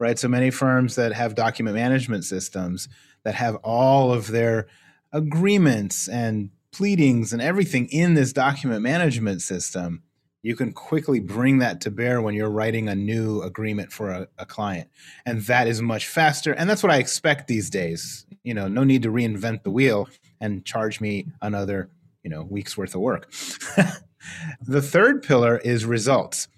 right? 0.00 0.18
So 0.18 0.26
many 0.26 0.50
firms 0.50 0.96
that 0.96 1.12
have 1.12 1.36
document 1.36 1.76
management 1.76 2.24
systems 2.24 2.88
that 3.22 3.34
have 3.34 3.56
all 3.56 4.12
of 4.12 4.28
their 4.28 4.66
agreements 5.12 6.08
and 6.08 6.50
pleadings 6.72 7.32
and 7.32 7.42
everything 7.42 7.86
in 7.88 8.14
this 8.14 8.32
document 8.32 8.82
management 8.82 9.42
system. 9.42 10.02
you 10.42 10.56
can 10.56 10.72
quickly 10.72 11.20
bring 11.20 11.58
that 11.58 11.82
to 11.82 11.90
bear 11.90 12.22
when 12.22 12.34
you're 12.34 12.48
writing 12.48 12.88
a 12.88 12.94
new 12.94 13.42
agreement 13.42 13.92
for 13.92 14.08
a, 14.08 14.26
a, 14.38 14.46
client 14.46 14.88
and 15.26 15.42
that 15.42 15.66
is 15.66 15.82
much 15.82 16.06
faster 16.06 16.52
and 16.52 16.70
that's 16.70 16.82
what 16.82 16.92
i 16.92 16.96
expect 16.96 17.46
these 17.46 17.68
days 17.68 18.24
you 18.42 18.54
know 18.54 18.66
no 18.66 18.82
need 18.84 19.02
to 19.02 19.10
reinvent 19.10 19.62
the 19.64 19.70
wheel 19.70 20.08
and 20.40 20.64
charge 20.64 20.98
me 21.00 21.26
another 21.42 21.90
you 22.22 22.30
know 22.30 22.42
week's 22.44 22.78
worth 22.78 22.94
of 22.94 23.02
work 23.02 23.30
the 24.62 24.80
third 24.80 25.22
pillar 25.22 25.58
is 25.58 25.84
results 25.84 26.48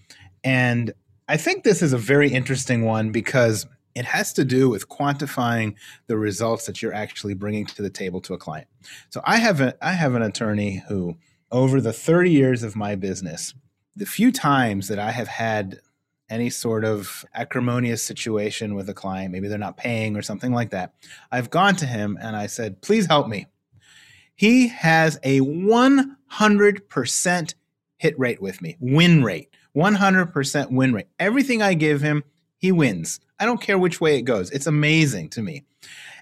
and 0.44 0.92
i 1.28 1.37
think 1.37 1.64
this 1.64 1.82
is 1.82 1.92
a 1.92 1.98
very 1.98 2.30
interesting 2.30 2.85
one 2.85 3.11
because 3.11 3.66
it 3.94 4.06
has 4.06 4.32
to 4.32 4.44
do 4.44 4.70
with 4.70 4.88
quantifying 4.88 5.74
the 6.06 6.16
results 6.16 6.64
that 6.64 6.80
you're 6.80 6.94
actually 6.94 7.35
bringing 7.35 7.66
to 7.66 7.82
the 7.82 7.90
table 7.90 8.20
to 8.20 8.35
a 8.35 8.38
client 8.38 8.68
so 9.11 9.20
i 9.24 9.37
have 9.37 9.61
a 9.61 9.74
i 9.85 9.92
have 9.92 10.14
an 10.14 10.22
attorney 10.22 10.82
who 10.88 11.16
over 11.50 11.80
the 11.80 11.92
30 11.92 12.30
years 12.30 12.62
of 12.62 12.74
my 12.74 12.94
business 12.94 13.54
the 13.96 14.06
few 14.06 14.30
times 14.32 14.88
that 14.88 14.98
I 14.98 15.11
have 15.11 15.28
had 15.28 15.80
any 16.30 16.48
sort 16.50 16.85
of 16.85 17.24
acrimonious 17.35 18.02
situation 18.02 18.74
with 18.74 18.88
a 18.88 18.94
client, 18.94 19.32
maybe 19.32 19.48
they're 19.48 19.58
not 19.58 19.76
paying 19.76 20.16
or 20.16 20.22
something 20.22 20.52
like 20.52 20.70
that, 20.70 20.94
I've 21.30 21.50
gone 21.50 21.76
to 21.76 21.85
him 21.87 22.18
and 22.20 22.35
I 22.35 22.46
said, 22.46 22.80
please 22.80 23.04
help 23.06 23.28
me. 23.28 23.46
He 24.35 24.68
has 24.68 25.18
a 25.22 25.40
100% 25.40 27.54
hit 27.98 28.18
rate 28.18 28.40
with 28.40 28.62
me, 28.62 28.78
win 28.80 29.22
rate, 29.22 29.50
100% 29.76 30.70
win 30.70 30.92
rate. 30.92 31.06
Everything 31.18 31.62
I 31.62 31.74
give 31.74 32.00
him, 32.00 32.24
he 32.58 32.72
wins. 32.72 33.20
I 33.38 33.44
don't 33.44 33.61
care 33.61 33.78
which 33.78 34.00
way 34.00 34.18
it 34.18 34.22
goes. 34.22 34.50
It's 34.50 34.66
amazing 34.66 35.30
to 35.30 35.42
me. 35.42 35.64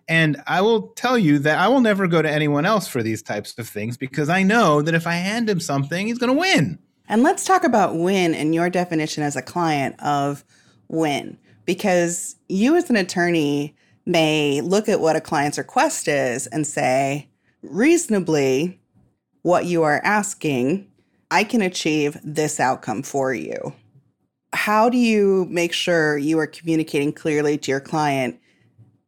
And 0.08 0.42
I 0.46 0.60
will 0.60 0.88
tell 0.88 1.18
you 1.18 1.38
that 1.40 1.58
I 1.58 1.68
will 1.68 1.80
never 1.80 2.08
go 2.08 2.20
to 2.22 2.30
anyone 2.30 2.64
else 2.66 2.88
for 2.88 3.02
these 3.02 3.22
types 3.22 3.56
of 3.58 3.68
things 3.68 3.96
because 3.96 4.28
I 4.28 4.42
know 4.42 4.82
that 4.82 4.94
if 4.94 5.06
I 5.06 5.14
hand 5.14 5.48
him 5.48 5.60
something, 5.60 6.06
he's 6.06 6.18
going 6.18 6.32
to 6.32 6.38
win. 6.38 6.78
And 7.08 7.22
let's 7.22 7.44
talk 7.44 7.64
about 7.64 7.96
win 7.96 8.34
and 8.34 8.54
your 8.54 8.70
definition 8.70 9.22
as 9.22 9.36
a 9.36 9.42
client 9.42 9.94
of 10.02 10.44
win, 10.88 11.38
because 11.64 12.36
you 12.48 12.76
as 12.76 12.90
an 12.90 12.96
attorney 12.96 13.76
may 14.06 14.60
look 14.60 14.88
at 14.88 15.00
what 15.00 15.16
a 15.16 15.20
client's 15.20 15.58
request 15.58 16.08
is 16.08 16.46
and 16.48 16.66
say, 16.66 17.28
reasonably, 17.62 18.80
what 19.42 19.66
you 19.66 19.82
are 19.82 20.00
asking, 20.02 20.89
I 21.30 21.44
can 21.44 21.62
achieve 21.62 22.18
this 22.24 22.58
outcome 22.60 23.02
for 23.02 23.32
you. 23.32 23.72
How 24.52 24.88
do 24.88 24.98
you 24.98 25.46
make 25.48 25.72
sure 25.72 26.18
you 26.18 26.38
are 26.38 26.46
communicating 26.46 27.12
clearly 27.12 27.56
to 27.58 27.70
your 27.70 27.80
client 27.80 28.40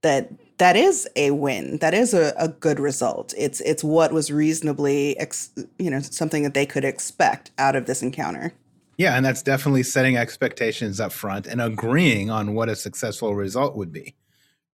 that 0.02 0.30
that 0.62 0.76
is 0.76 1.08
a 1.16 1.32
win. 1.32 1.78
That 1.78 1.92
is 1.92 2.14
a, 2.14 2.32
a 2.38 2.46
good 2.46 2.78
result. 2.78 3.34
It's 3.36 3.60
it's 3.62 3.82
what 3.82 4.12
was 4.12 4.30
reasonably, 4.30 5.18
ex, 5.18 5.50
you 5.78 5.90
know, 5.90 5.98
something 5.98 6.44
that 6.44 6.54
they 6.54 6.66
could 6.66 6.84
expect 6.84 7.50
out 7.58 7.74
of 7.74 7.86
this 7.86 8.00
encounter. 8.00 8.52
Yeah, 8.96 9.16
and 9.16 9.26
that's 9.26 9.42
definitely 9.42 9.82
setting 9.82 10.16
expectations 10.16 11.00
up 11.00 11.12
front 11.12 11.48
and 11.48 11.60
agreeing 11.60 12.30
on 12.30 12.54
what 12.54 12.68
a 12.68 12.76
successful 12.76 13.34
result 13.34 13.76
would 13.76 13.90
be, 13.90 14.14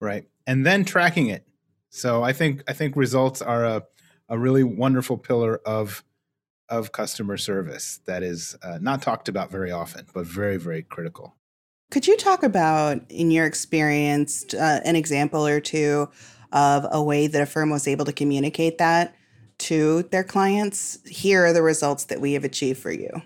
right? 0.01 0.27
And 0.47 0.67
then 0.67 0.85
tracking 0.85 1.29
it. 1.29 1.47
So 1.91 2.25
I 2.25 2.33
think 2.33 2.65
I 2.69 2.73
think 2.73 2.97
results 2.97 3.41
are 3.41 3.65
a 3.65 3.83
a 4.29 4.37
really 4.37 4.65
wonderful 4.65 5.17
pillar 5.17 5.61
of 5.65 6.03
of 6.69 6.93
customer 6.93 7.37
service 7.37 8.01
that 8.07 8.23
is 8.23 8.57
uh, 8.63 8.79
not 8.81 9.03
talked 9.03 9.29
about 9.29 9.51
very 9.51 9.71
often, 9.71 10.07
but 10.13 10.27
very 10.27 10.57
very 10.57 10.83
critical. 10.83 11.37
Could 11.91 12.07
you 12.07 12.17
talk 12.17 12.43
about, 12.43 13.01
in 13.09 13.31
your 13.31 13.47
experience, 13.47 14.53
uh, 14.55 14.81
an 14.85 14.97
example 14.97 15.47
or 15.47 15.61
two 15.61 16.09
of 16.53 16.87
a 16.91 17.03
way 17.03 17.29
that 17.29 17.41
a 17.41 17.47
firm 17.47 17.71
was 17.71 17.87
able 17.87 18.05
to 18.05 18.13
communicate 18.13 18.79
that 18.79 19.15
to 19.59 20.03
their 20.05 20.25
clients? 20.25 20.99
Here 21.09 21.47
are 21.47 21.53
the 21.53 21.63
results 21.63 22.05
that 22.05 22.21
we 22.21 22.33
have 22.33 22.45
achieved 22.45 22.81
for 22.81 22.91
you. 22.91 23.23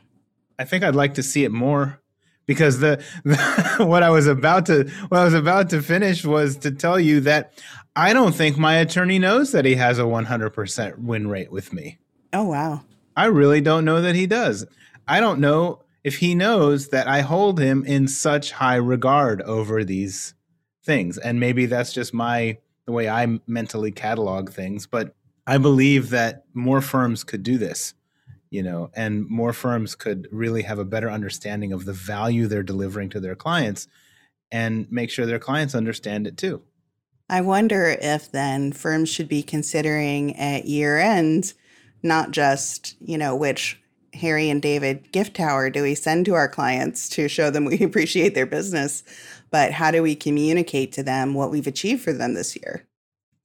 I 0.58 0.64
think 0.64 0.84
I'd 0.84 0.94
like 0.94 1.14
to 1.14 1.22
see 1.22 1.44
it 1.44 1.52
more 1.52 2.02
because 2.44 2.80
the, 2.80 3.02
the 3.24 3.76
what 3.86 4.02
I 4.02 4.10
was 4.10 4.26
about 4.26 4.66
to 4.66 4.84
what 5.08 5.20
I 5.20 5.24
was 5.24 5.34
about 5.34 5.70
to 5.70 5.80
finish 5.80 6.24
was 6.24 6.58
to 6.58 6.70
tell 6.70 7.00
you 7.00 7.20
that 7.20 7.54
I 7.96 8.12
don't 8.12 8.34
think 8.34 8.58
my 8.58 8.74
attorney 8.76 9.18
knows 9.18 9.52
that 9.52 9.64
he 9.64 9.74
has 9.76 9.98
a 9.98 10.02
100% 10.02 10.98
win 10.98 11.28
rate 11.28 11.50
with 11.50 11.72
me. 11.72 11.98
Oh 12.32 12.44
wow. 12.44 12.82
I 13.16 13.26
really 13.26 13.60
don't 13.60 13.84
know 13.84 14.00
that 14.00 14.14
he 14.14 14.26
does. 14.26 14.66
I 15.06 15.20
don't 15.20 15.40
know 15.40 15.80
if 16.04 16.18
he 16.18 16.34
knows 16.34 16.88
that 16.88 17.06
I 17.08 17.20
hold 17.20 17.58
him 17.58 17.84
in 17.84 18.08
such 18.08 18.52
high 18.52 18.76
regard 18.76 19.42
over 19.42 19.84
these 19.84 20.34
things. 20.84 21.18
And 21.18 21.40
maybe 21.40 21.66
that's 21.66 21.92
just 21.92 22.14
my 22.14 22.58
the 22.86 22.92
way 22.92 23.08
I 23.08 23.38
mentally 23.46 23.92
catalog 23.92 24.50
things, 24.50 24.86
but 24.86 25.14
I 25.46 25.58
believe 25.58 26.10
that 26.10 26.44
more 26.54 26.80
firms 26.80 27.22
could 27.24 27.42
do 27.42 27.58
this, 27.58 27.94
you 28.50 28.62
know, 28.62 28.90
and 28.94 29.28
more 29.28 29.52
firms 29.52 29.94
could 29.94 30.28
really 30.32 30.62
have 30.62 30.78
a 30.78 30.84
better 30.84 31.10
understanding 31.10 31.72
of 31.72 31.84
the 31.84 31.92
value 31.92 32.46
they're 32.46 32.62
delivering 32.62 33.10
to 33.10 33.20
their 33.20 33.36
clients 33.36 33.86
and 34.50 34.90
make 34.90 35.10
sure 35.10 35.26
their 35.26 35.38
clients 35.38 35.74
understand 35.74 36.26
it 36.26 36.36
too. 36.36 36.62
I 37.28 37.42
wonder 37.42 37.96
if 38.00 38.32
then 38.32 38.72
firms 38.72 39.08
should 39.08 39.28
be 39.28 39.42
considering 39.42 40.36
at 40.36 40.64
year 40.64 40.98
end 40.98 41.52
not 42.02 42.30
just, 42.30 42.96
you 43.00 43.18
know, 43.18 43.34
which 43.34 43.80
Harry 44.14 44.50
and 44.50 44.60
David 44.60 45.12
gift 45.12 45.36
tower 45.36 45.70
do 45.70 45.82
we 45.82 45.94
send 45.94 46.26
to 46.26 46.34
our 46.34 46.48
clients 46.48 47.08
to 47.10 47.28
show 47.28 47.50
them 47.50 47.64
we 47.64 47.78
appreciate 47.82 48.34
their 48.34 48.46
business? 48.46 49.02
But 49.50 49.72
how 49.72 49.90
do 49.90 50.02
we 50.02 50.14
communicate 50.14 50.92
to 50.92 51.02
them 51.02 51.34
what 51.34 51.50
we've 51.50 51.66
achieved 51.66 52.02
for 52.02 52.12
them 52.12 52.34
this 52.34 52.56
year? 52.56 52.86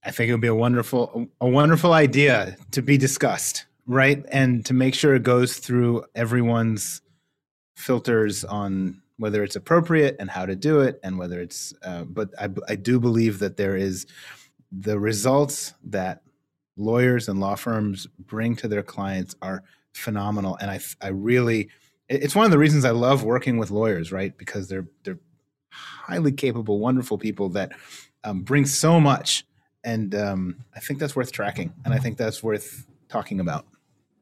I 0.03 0.11
think 0.11 0.29
it 0.29 0.33
would 0.33 0.41
be 0.41 0.47
a 0.47 0.55
wonderful 0.55 1.27
a 1.41 1.49
wonderful 1.49 1.93
idea 1.93 2.55
to 2.71 2.81
be 2.81 2.97
discussed, 2.97 3.65
right? 3.87 4.23
And 4.31 4.63
to 4.67 4.73
make 4.73 4.93
sure 4.93 5.15
it 5.15 5.23
goes 5.23 5.57
through 5.57 6.05
everyone's 6.13 7.01
filters 7.75 8.43
on 8.43 9.01
whether 9.17 9.43
it's 9.43 9.55
appropriate 9.55 10.15
and 10.19 10.29
how 10.29 10.45
to 10.45 10.55
do 10.55 10.81
it 10.81 10.99
and 11.03 11.17
whether 11.17 11.39
it's 11.39 11.73
uh, 11.83 12.03
but 12.03 12.29
I, 12.39 12.49
I 12.67 12.75
do 12.75 12.99
believe 12.99 13.39
that 13.39 13.57
there 13.57 13.75
is 13.75 14.05
the 14.71 14.99
results 14.99 15.73
that 15.85 16.21
lawyers 16.77 17.27
and 17.27 17.39
law 17.39 17.55
firms 17.55 18.07
bring 18.19 18.55
to 18.57 18.67
their 18.67 18.83
clients 18.83 19.35
are 19.41 19.63
phenomenal. 19.93 20.57
And 20.59 20.69
I, 20.69 20.79
I 21.01 21.09
really, 21.09 21.69
it's 22.09 22.35
one 22.35 22.45
of 22.45 22.51
the 22.51 22.57
reasons 22.57 22.85
I 22.85 22.91
love 22.91 23.23
working 23.23 23.57
with 23.57 23.71
lawyers, 23.71 24.11
right? 24.11 24.37
Because 24.37 24.67
they're 24.67 24.87
they're 25.03 25.19
highly 25.71 26.31
capable, 26.31 26.79
wonderful 26.79 27.17
people 27.17 27.49
that 27.49 27.71
um, 28.23 28.41
bring 28.41 28.65
so 28.65 28.99
much, 28.99 29.45
and 29.83 30.15
um, 30.15 30.57
I 30.75 30.79
think 30.79 30.99
that's 30.99 31.15
worth 31.15 31.31
tracking, 31.31 31.73
and 31.83 31.93
I 31.93 31.97
think 31.97 32.17
that's 32.17 32.43
worth 32.43 32.87
talking 33.09 33.39
about. 33.39 33.65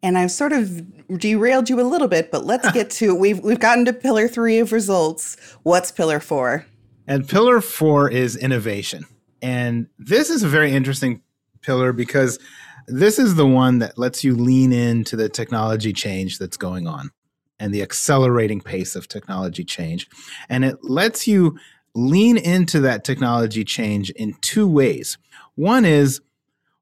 And 0.01 0.17
I've 0.17 0.31
sort 0.31 0.51
of 0.51 1.17
derailed 1.19 1.69
you 1.69 1.79
a 1.79 1.83
little 1.83 2.09
bit, 2.09 2.29
but 2.31 2.45
let's 2.45 2.69
get 2.71 2.89
to 2.91 3.15
we've 3.19 3.39
we've 3.39 3.59
gotten 3.59 3.85
to 3.85 3.93
pillar 3.93 4.27
three 4.27 4.59
of 4.59 4.71
results. 4.71 5.37
What's 5.63 5.91
pillar 5.91 6.19
four? 6.19 6.65
And 7.07 7.27
pillar 7.27 7.59
four 7.59 8.09
is 8.09 8.37
innovation, 8.37 9.05
and 9.41 9.87
this 9.99 10.29
is 10.29 10.43
a 10.43 10.47
very 10.47 10.71
interesting 10.71 11.21
pillar 11.63 11.93
because 11.93 12.39
this 12.87 13.17
is 13.17 13.35
the 13.35 13.47
one 13.47 13.79
that 13.79 13.97
lets 13.97 14.23
you 14.23 14.35
lean 14.35 14.73
into 14.73 15.15
the 15.15 15.29
technology 15.29 15.93
change 15.93 16.37
that's 16.37 16.57
going 16.57 16.87
on 16.87 17.11
and 17.59 17.73
the 17.73 17.81
accelerating 17.81 18.61
pace 18.61 18.95
of 18.95 19.07
technology 19.07 19.63
change. 19.63 20.07
And 20.49 20.65
it 20.65 20.83
lets 20.83 21.27
you 21.27 21.57
lean 21.95 22.37
into 22.37 22.81
that 22.81 23.03
technology 23.03 23.63
change 23.63 24.09
in 24.11 24.33
two 24.41 24.67
ways. 24.67 25.17
One 25.55 25.85
is 25.85 26.21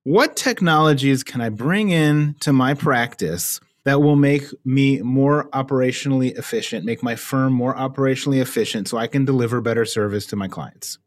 what 0.03 0.35
technologies 0.35 1.23
can 1.23 1.41
I 1.41 1.49
bring 1.49 1.89
in 1.89 2.35
to 2.39 2.51
my 2.51 2.73
practice 2.73 3.59
that 3.83 4.01
will 4.01 4.15
make 4.15 4.45
me 4.65 5.01
more 5.01 5.49
operationally 5.49 6.37
efficient, 6.37 6.85
make 6.85 7.03
my 7.03 7.15
firm 7.15 7.53
more 7.53 7.75
operationally 7.75 8.41
efficient 8.41 8.87
so 8.87 8.97
I 8.97 9.07
can 9.07 9.25
deliver 9.25 9.61
better 9.61 9.85
service 9.85 10.25
to 10.27 10.35
my 10.35 10.47
clients? 10.47 10.97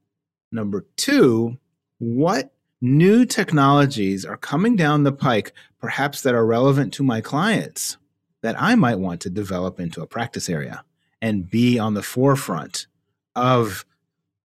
Number 0.52 0.86
two, 0.96 1.58
what 1.98 2.53
new 2.80 3.24
technologies 3.24 4.24
are 4.24 4.36
coming 4.36 4.76
down 4.76 5.04
the 5.04 5.12
pike, 5.12 5.52
perhaps 5.80 6.22
that 6.22 6.34
are 6.34 6.46
relevant 6.46 6.92
to 6.94 7.02
my 7.02 7.20
clients, 7.20 7.96
that 8.42 8.60
I 8.60 8.74
might 8.74 8.98
want 8.98 9.20
to 9.22 9.30
develop 9.30 9.80
into 9.80 10.02
a 10.02 10.06
practice 10.06 10.48
area 10.48 10.84
and 11.22 11.50
be 11.50 11.78
on 11.78 11.94
the 11.94 12.02
forefront 12.02 12.86
of 13.34 13.84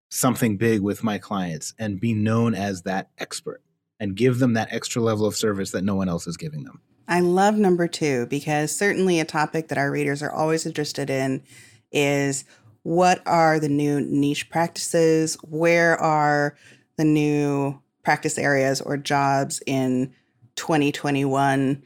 something 0.10 0.58
big 0.58 0.82
with 0.82 1.04
my 1.04 1.18
clients 1.18 1.74
and 1.78 2.00
be 2.00 2.14
known 2.14 2.56
as 2.56 2.84
that 2.84 3.10
expert 3.18 3.62
and 4.00 4.16
give 4.16 4.40
them 4.40 4.54
that 4.54 4.72
extra 4.72 5.02
level 5.02 5.26
of 5.26 5.36
service 5.36 5.72
that 5.72 5.84
no 5.84 5.96
one 5.96 6.10
else 6.10 6.26
is 6.26 6.38
giving 6.38 6.64
them. 6.64 6.82
I 7.08 7.20
love 7.22 7.56
number 7.56 7.88
two 7.88 8.28
because 8.28 8.76
certainly 8.76 9.20
a 9.20 9.26
topic 9.26 9.68
that 9.68 9.78
our 9.78 9.92
readers 9.92 10.22
are 10.22 10.32
always 10.32 10.66
interested 10.66 11.10
in 11.10 11.44
is 11.92 12.46
what 12.84 13.22
are 13.26 13.60
the 13.60 13.70
new 13.70 14.00
niche 14.00 14.50
practices? 14.50 15.36
Where 15.44 16.00
are 16.00 16.56
the 16.98 17.04
new 17.04 17.82
practice 18.04 18.38
areas 18.38 18.82
or 18.82 18.98
jobs 18.98 19.62
in 19.66 20.14
2021. 20.56 21.82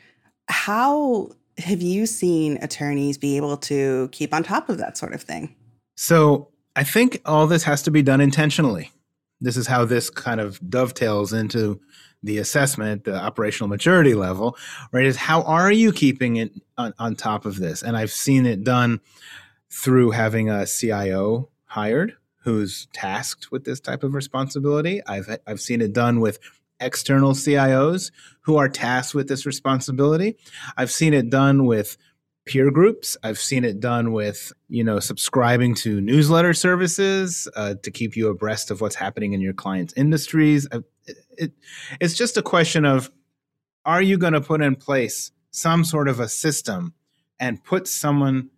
How 0.47 1.29
have 1.57 1.81
you 1.81 2.05
seen 2.05 2.57
attorneys 2.61 3.17
be 3.17 3.37
able 3.37 3.57
to 3.57 4.09
keep 4.11 4.33
on 4.33 4.43
top 4.43 4.69
of 4.69 4.77
that 4.77 4.97
sort 4.97 5.13
of 5.13 5.21
thing? 5.21 5.55
So 5.95 6.49
I 6.75 6.83
think 6.83 7.21
all 7.25 7.47
this 7.47 7.63
has 7.63 7.83
to 7.83 7.91
be 7.91 8.01
done 8.01 8.21
intentionally. 8.21 8.91
this 9.41 9.57
is 9.57 9.67
how 9.67 9.83
this 9.83 10.09
kind 10.09 10.39
of 10.39 10.59
dovetails 10.69 11.33
into 11.33 11.79
the 12.23 12.37
assessment, 12.37 13.03
the 13.03 13.15
operational 13.15 13.67
maturity 13.67 14.13
level, 14.13 14.57
right? 14.93 15.05
Is 15.05 15.17
how 15.17 15.41
are 15.43 15.71
you 15.71 15.91
keeping 15.91 16.37
it 16.37 16.53
on, 16.77 16.93
on 16.97 17.15
top 17.15 17.45
of 17.45 17.57
this? 17.57 17.83
And 17.83 17.97
I've 17.97 18.11
seen 18.11 18.45
it 18.45 18.63
done 18.63 19.01
through 19.69 20.11
having 20.11 20.49
a 20.49 20.65
CIO 20.65 21.49
hired 21.65 22.15
who's 22.43 22.87
tasked 22.93 23.51
with 23.51 23.63
this 23.63 23.79
type 23.79 24.03
of 24.03 24.13
responsibility. 24.13 25.01
I've 25.07 25.37
I've 25.47 25.61
seen 25.61 25.81
it 25.81 25.93
done 25.93 26.19
with 26.19 26.39
external 26.79 27.31
CIOs 27.31 28.11
who 28.41 28.57
are 28.57 28.69
tasked 28.69 29.15
with 29.15 29.27
this 29.27 29.45
responsibility. 29.45 30.37
I've 30.77 30.91
seen 30.91 31.13
it 31.13 31.29
done 31.29 31.65
with 31.65 31.97
peer 32.45 32.71
groups. 32.71 33.15
I've 33.23 33.39
seen 33.39 33.63
it 33.63 33.79
done 33.79 34.11
with, 34.11 34.51
you 34.67 34.83
know, 34.83 34.99
subscribing 34.99 35.75
to 35.75 36.01
newsletter 36.01 36.53
services 36.53 37.47
uh, 37.55 37.75
to 37.81 37.91
keep 37.91 38.15
you 38.15 38.27
abreast 38.27 38.69
of 38.69 38.81
what's 38.81 38.95
happening 38.95 39.33
in 39.33 39.41
your 39.41 39.53
clients' 39.53 39.93
industries. 39.95 40.67
It, 40.71 40.83
it, 41.37 41.51
it's 42.01 42.15
just 42.15 42.37
a 42.37 42.41
question 42.41 42.85
of 42.85 43.09
are 43.85 44.01
you 44.01 44.17
going 44.17 44.33
to 44.33 44.41
put 44.41 44.61
in 44.61 44.75
place 44.75 45.31
some 45.51 45.83
sort 45.83 46.07
of 46.07 46.19
a 46.19 46.27
system 46.27 46.93
and 47.39 47.63
put 47.63 47.87
someone, 47.87 48.49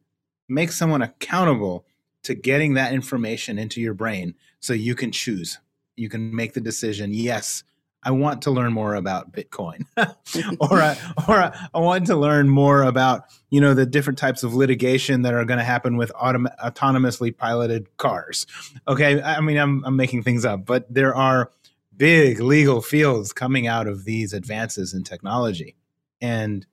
make 0.47 0.71
someone 0.71 1.01
accountable 1.01 1.85
to 2.25 2.35
getting 2.35 2.73
that 2.75 2.93
information 2.93 3.57
into 3.57 3.81
your 3.81 3.93
brain 3.93 4.35
so 4.59 4.73
you 4.73 4.95
can 4.95 5.11
choose. 5.11 5.59
You 5.95 6.09
can 6.09 6.35
make 6.35 6.53
the 6.53 6.61
decision, 6.61 7.13
yes, 7.13 7.63
I 8.05 8.11
want 8.11 8.43
to 8.43 8.51
learn 8.51 8.71
more 8.71 8.93
about 8.93 9.31
Bitcoin, 9.31 9.85
or 10.59 10.79
I, 10.79 10.95
or 11.27 11.35
I, 11.41 11.67
I 11.73 11.79
want 11.79 12.05
to 12.05 12.15
learn 12.15 12.47
more 12.47 12.83
about 12.83 13.23
you 13.49 13.59
know 13.59 13.73
the 13.73 13.85
different 13.87 14.19
types 14.19 14.43
of 14.43 14.53
litigation 14.53 15.23
that 15.23 15.33
are 15.33 15.43
going 15.43 15.57
to 15.57 15.63
happen 15.65 15.97
with 15.97 16.11
autom- 16.13 16.55
autonomously 16.63 17.35
piloted 17.35 17.97
cars. 17.97 18.45
Okay, 18.87 19.21
I 19.23 19.41
mean 19.41 19.57
I'm 19.57 19.83
I'm 19.85 19.95
making 19.95 20.21
things 20.21 20.45
up, 20.45 20.65
but 20.65 20.85
there 20.93 21.15
are 21.15 21.49
big 21.97 22.39
legal 22.39 22.79
fields 22.79 23.33
coming 23.33 23.65
out 23.65 23.87
of 23.87 24.05
these 24.05 24.33
advances 24.33 24.93
in 24.93 25.03
technology, 25.03 25.75
and 26.21 26.63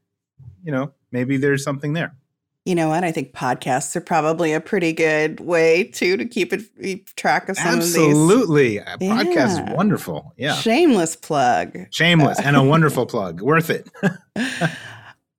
you 0.62 0.70
know 0.70 0.92
maybe 1.12 1.38
there's 1.38 1.64
something 1.64 1.94
there. 1.94 2.14
You 2.64 2.76
know 2.76 2.90
what? 2.90 3.02
I 3.02 3.10
think 3.10 3.32
podcasts 3.32 3.96
are 3.96 4.00
probably 4.00 4.52
a 4.52 4.60
pretty 4.60 4.92
good 4.92 5.40
way 5.40 5.84
too 5.84 6.16
to 6.16 6.24
keep 6.24 6.52
it 6.52 6.62
keep 6.80 7.12
track 7.16 7.48
of 7.48 7.56
some 7.56 7.78
Absolutely. 7.78 8.78
of 8.78 9.00
these. 9.00 9.10
Absolutely. 9.10 9.34
Podcast 9.34 9.56
yeah. 9.58 9.70
is 9.70 9.76
wonderful. 9.76 10.32
Yeah. 10.36 10.54
Shameless 10.54 11.16
plug. 11.16 11.76
Shameless 11.90 12.38
and 12.38 12.54
a 12.54 12.62
wonderful 12.62 13.06
plug. 13.06 13.40
Worth 13.40 13.68
it. 13.68 13.90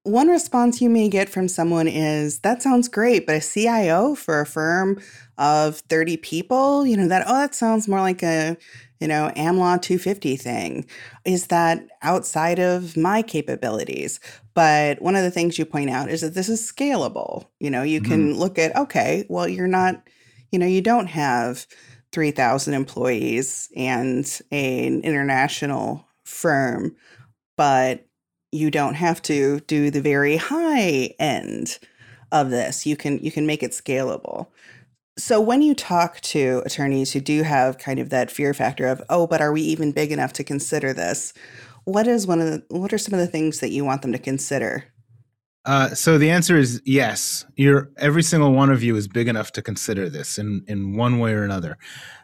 One 0.04 0.28
response 0.28 0.82
you 0.82 0.90
may 0.90 1.08
get 1.08 1.30
from 1.30 1.48
someone 1.48 1.88
is 1.88 2.40
that 2.40 2.62
sounds 2.62 2.90
great, 2.90 3.26
but 3.26 3.38
a 3.38 3.40
CIO 3.40 4.16
for 4.16 4.42
a 4.42 4.46
firm 4.46 5.02
of 5.38 5.78
30 5.88 6.18
people, 6.18 6.86
you 6.86 6.98
know, 6.98 7.08
that 7.08 7.24
oh, 7.26 7.38
that 7.38 7.56
sounds 7.56 7.88
more 7.88 8.02
like 8.02 8.22
a 8.22 8.58
you 9.04 9.10
know, 9.10 9.34
AmLaw 9.36 9.82
250 9.82 10.38
thing. 10.38 10.86
Is 11.26 11.48
that 11.48 11.86
outside 12.04 12.58
of 12.58 12.96
my 12.96 13.22
capabilities? 13.22 14.22
But 14.54 15.02
one 15.02 15.18
of 15.18 15.24
the 15.24 15.30
things 15.30 15.60
you 15.60 15.66
point 15.66 15.90
out 15.90 16.10
is 16.10 16.22
that 16.22 16.36
this 16.36 16.48
is 16.48 16.62
scalable. 16.62 17.48
You 17.60 17.70
know, 17.70 17.84
you 17.84 18.00
mm-hmm. 18.00 18.10
can 18.10 18.40
look 18.40 18.58
at, 18.58 18.74
okay, 18.78 19.26
well, 19.28 19.46
you're 19.46 19.68
not, 19.68 20.08
you 20.54 20.58
know, 20.58 20.66
you 20.66 20.80
don't 20.80 21.08
have 21.08 21.68
3,000 22.14 22.74
employees 22.74 23.70
and 23.76 24.40
an 24.52 25.02
international 25.02 26.08
firm, 26.24 26.96
but 27.58 28.06
you 28.54 28.72
don't 28.72 28.96
have 28.96 29.22
to 29.24 29.60
do 29.68 29.92
the 29.92 30.00
very 30.00 30.38
high 30.38 31.14
end 31.20 31.78
of 32.32 32.52
this. 32.52 32.86
You 32.86 32.96
can 32.96 33.20
you 33.20 33.32
can 33.34 33.46
make 33.46 33.64
it 33.64 33.72
scalable. 33.72 34.48
So 35.18 35.40
when 35.40 35.62
you 35.62 35.76
talk 35.76 36.20
to 36.22 36.64
attorneys 36.66 37.14
who 37.14 37.20
do 37.20 37.44
have 37.44 37.78
kind 37.78 38.00
of 38.00 38.10
that 38.10 38.32
fear 38.32 38.54
factor 38.54 38.88
of, 38.88 39.02
oh, 39.10 39.28
but 39.28 39.42
are 39.42 39.52
we 39.52 39.62
even 39.62 39.92
big 39.92 40.12
enough 40.12 40.34
to 40.34 40.44
consider 40.44 40.92
this? 40.92 41.34
What 41.84 42.08
is 42.08 42.26
one 42.26 42.42
of 42.42 42.48
the 42.48 42.64
what 42.70 42.94
are 42.94 42.98
some 42.98 43.14
of 43.14 43.20
the 43.20 43.28
things 43.28 43.60
that 43.60 43.70
you 43.70 43.86
want 43.86 44.02
them 44.02 44.12
to 44.14 44.18
consider? 44.18 44.86
Uh, 45.66 45.90
so 45.90 46.18
the 46.18 46.30
answer 46.30 46.58
is 46.58 46.82
yes. 46.86 47.46
You're 47.56 47.92
every 47.98 48.24
single 48.24 48.54
one 48.54 48.70
of 48.70 48.84
you 48.84 48.96
is 48.96 49.08
big 49.08 49.28
enough 49.28 49.52
to 49.54 49.62
consider 49.62 50.10
this 50.10 50.38
in 50.38 50.64
in 50.68 50.96
one 50.96 51.20
way 51.20 51.34
or 51.34 51.44
another, 51.44 51.78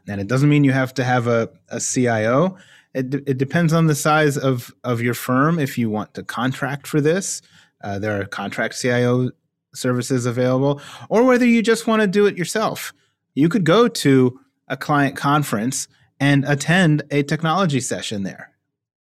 and 0.08 0.20
it 0.20 0.28
doesn't 0.28 0.50
mean 0.50 0.64
you 0.64 0.72
have 0.72 0.94
to 0.96 1.04
have 1.04 1.28
a, 1.28 1.50
a 1.70 1.80
CIO. 1.80 2.58
It, 2.94 3.14
it 3.28 3.38
depends 3.38 3.72
on 3.72 3.88
the 3.88 3.96
size 3.96 4.38
of 4.38 4.74
of 4.84 5.02
your 5.02 5.14
firm. 5.14 5.60
If 5.60 5.78
you 5.78 5.90
want 5.90 6.14
to 6.16 6.24
contract 6.24 6.88
for 6.88 7.02
this, 7.02 7.42
uh, 7.84 8.00
there 8.00 8.20
are 8.20 8.26
contract 8.26 8.80
CIO 8.80 9.32
services 9.74 10.26
available, 10.26 10.82
or 11.10 11.24
whether 11.24 11.46
you 11.46 11.62
just 11.62 11.88
want 11.88 12.02
to 12.02 12.08
do 12.08 12.26
it 12.26 12.38
yourself. 12.38 12.94
You 13.36 13.50
could 13.50 13.64
go 13.64 13.88
to 13.88 14.40
a 14.68 14.78
client 14.78 15.16
conference 15.16 15.88
and 16.20 16.44
attend 16.46 17.04
a 17.12 17.24
technology 17.24 17.80
session 17.80 18.24
there. 18.24 18.52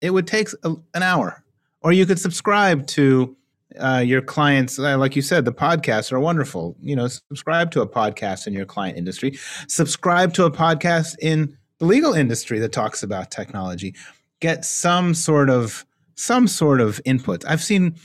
It 0.02 0.12
would 0.12 0.28
take 0.28 0.50
a, 0.64 0.76
an 0.94 1.04
hour. 1.04 1.44
Or 1.82 1.92
you 1.92 2.06
could 2.06 2.20
subscribe 2.20 2.86
to 2.88 3.36
uh, 3.80 4.04
your 4.06 4.22
clients. 4.22 4.80
Uh, 4.80 4.98
like 4.98 5.16
you 5.16 5.22
said, 5.22 5.46
the 5.46 5.54
podcasts 5.54 6.12
are 6.12 6.20
wonderful. 6.20 6.76
You 6.82 6.96
know, 6.96 7.08
subscribe 7.08 7.72
to 7.72 7.82
a 7.82 7.88
podcast 7.88 8.48
in 8.48 8.54
your 8.54 8.66
client 8.66 8.98
industry. 8.98 9.38
Subscribe 9.68 10.34
to 10.34 10.46
a 10.46 10.52
podcast 10.52 11.16
in 11.22 11.58
the 11.80 11.86
legal 11.86 12.14
industry 12.14 12.60
that 12.60 12.72
talks 12.72 13.04
about 13.04 13.32
technology. 13.32 13.96
Get 14.40 14.66
some 14.66 15.14
sort 15.14 15.50
of 15.50 15.86
some 16.16 16.48
sort 16.48 16.82
of 16.82 17.00
input. 17.06 17.46
I've 17.46 17.64
seen 17.64 17.96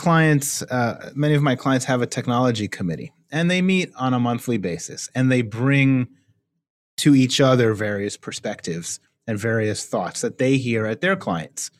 clients, 0.00 0.62
uh, 0.62 1.12
many 1.14 1.34
of 1.34 1.42
my 1.42 1.54
clients 1.54 1.84
have 1.84 2.00
a 2.00 2.06
technology 2.06 2.66
committee 2.66 3.12
and 3.30 3.50
they 3.50 3.60
meet 3.60 3.92
on 3.96 4.14
a 4.14 4.18
monthly 4.18 4.56
basis 4.56 5.10
and 5.14 5.30
they 5.30 5.42
bring 5.42 6.08
to 6.96 7.14
each 7.14 7.38
other 7.38 7.74
various 7.74 8.16
perspectives 8.16 8.98
and 9.26 9.38
various 9.38 9.84
thoughts 9.84 10.22
that 10.22 10.38
they 10.38 10.56
hear 10.56 10.86
at 10.86 11.02
their 11.02 11.16
clients. 11.16 11.70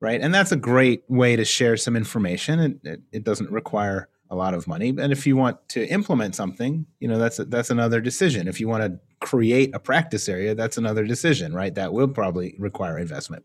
Right. 0.00 0.20
And 0.20 0.34
that's 0.34 0.50
a 0.50 0.56
great 0.56 1.04
way 1.08 1.36
to 1.36 1.44
share 1.44 1.76
some 1.76 1.94
information. 1.94 2.80
It, 2.84 3.02
it 3.12 3.22
doesn't 3.22 3.50
require 3.50 4.08
a 4.30 4.34
lot 4.34 4.54
of 4.54 4.66
money. 4.66 4.88
And 4.88 5.12
if 5.12 5.26
you 5.26 5.36
want 5.36 5.58
to 5.68 5.86
implement 5.86 6.34
something, 6.34 6.86
you 7.00 7.06
know, 7.06 7.18
that's, 7.18 7.38
a, 7.38 7.44
that's 7.44 7.68
another 7.68 8.00
decision. 8.00 8.48
If 8.48 8.60
you 8.60 8.66
want 8.66 8.82
to 8.82 8.98
create 9.20 9.74
a 9.74 9.78
practice 9.78 10.26
area, 10.26 10.54
that's 10.54 10.78
another 10.78 11.04
decision, 11.04 11.52
right? 11.52 11.74
That 11.74 11.92
will 11.92 12.08
probably 12.08 12.56
require 12.58 12.98
investment. 12.98 13.44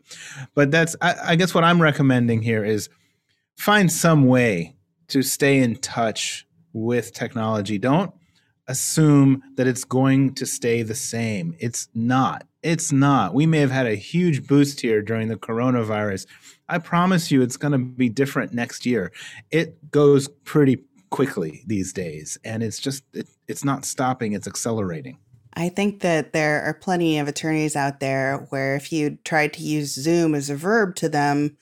But 0.54 0.70
that's, 0.70 0.96
I, 1.02 1.14
I 1.22 1.36
guess 1.36 1.54
what 1.54 1.62
I'm 1.62 1.80
recommending 1.80 2.40
here 2.40 2.64
is 2.64 2.88
find 3.58 3.90
some 3.90 4.26
way 4.26 4.74
to 5.08 5.22
stay 5.22 5.58
in 5.58 5.76
touch 5.76 6.46
with 6.72 7.12
technology. 7.12 7.76
Don't 7.76 8.14
assume 8.68 9.42
that 9.56 9.66
it's 9.66 9.84
going 9.84 10.34
to 10.34 10.46
stay 10.46 10.82
the 10.82 10.94
same. 10.94 11.54
It's 11.58 11.88
not. 11.94 12.46
It's 12.62 12.92
not. 12.92 13.34
We 13.34 13.46
may 13.46 13.58
have 13.58 13.70
had 13.70 13.86
a 13.86 13.94
huge 13.94 14.46
boost 14.46 14.80
here 14.80 15.02
during 15.02 15.28
the 15.28 15.36
coronavirus. 15.36 16.26
I 16.68 16.78
promise 16.78 17.30
you 17.30 17.42
it's 17.42 17.56
going 17.56 17.72
to 17.72 17.78
be 17.78 18.08
different 18.08 18.52
next 18.52 18.86
year. 18.86 19.10
It 19.50 19.90
goes 19.90 20.28
pretty 20.28 20.84
quickly 21.10 21.62
these 21.66 21.92
days 21.92 22.38
and 22.44 22.62
it's 22.62 22.78
just 22.78 23.02
it, 23.14 23.28
it's 23.48 23.64
not 23.64 23.84
stopping, 23.84 24.34
it's 24.34 24.46
accelerating. 24.46 25.18
I 25.54 25.68
think 25.70 26.00
that 26.00 26.32
there 26.32 26.62
are 26.62 26.74
plenty 26.74 27.18
of 27.18 27.26
attorneys 27.26 27.74
out 27.74 27.98
there 27.98 28.46
where 28.50 28.76
if 28.76 28.92
you 28.92 29.18
tried 29.24 29.54
to 29.54 29.62
use 29.62 29.94
Zoom 29.94 30.34
as 30.34 30.50
a 30.50 30.56
verb 30.56 30.94
to 30.96 31.08
them, 31.08 31.56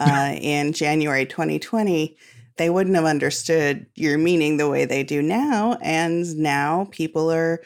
uh, 0.00 0.34
in 0.40 0.72
January 0.72 1.26
2020, 1.26 2.16
they 2.56 2.70
wouldn't 2.70 2.96
have 2.96 3.04
understood 3.04 3.86
your 3.94 4.18
meaning 4.18 4.56
the 4.56 4.68
way 4.68 4.84
they 4.84 5.02
do 5.02 5.22
now. 5.22 5.78
And 5.82 6.36
now 6.36 6.88
people 6.90 7.30
are 7.30 7.62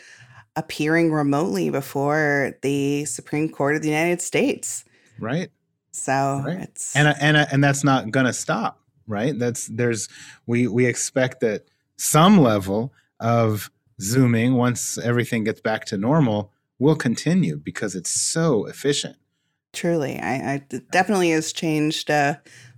appearing 0.57 1.12
remotely 1.12 1.70
before 1.70 2.57
the 2.62 3.05
Supreme 3.07 3.49
Court 3.49 3.77
of 3.77 3.83
the 3.83 3.88
United 3.88 4.20
States. 4.20 4.85
Right. 5.18 5.51
So 5.92 6.42
right. 6.44 6.61
it's 6.61 6.94
and 6.97 7.14
and 7.20 7.37
and 7.37 7.62
that's 7.62 7.85
not 7.85 8.11
going 8.11 8.27
to 8.27 8.33
stop, 8.33 8.81
right? 9.07 9.38
That's 9.38 9.68
there's 9.68 10.09
we 10.47 10.66
we 10.66 10.87
expect 10.87 11.40
that 11.40 11.66
some 11.97 12.38
level 12.38 12.92
of 13.20 13.70
zooming 14.01 14.55
once 14.55 14.99
everything 14.99 15.44
gets 15.44 15.61
back 15.61 15.85
to 15.87 15.97
normal 15.97 16.53
will 16.81 16.97
continue 16.97 17.57
because 17.57 17.94
it's 17.94 18.11
so 18.11 18.66
efficient. 18.66 19.16
Truly, 19.75 20.19
I, 20.19 20.55
I 20.55 20.63
definitely 20.91 21.31
has 21.31 21.53
changed 21.53 22.11
uh, 22.11 22.37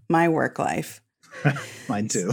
my 0.08 0.28
work 0.28 0.58
life. 0.58 1.00
Mine 1.88 2.08
too. 2.08 2.32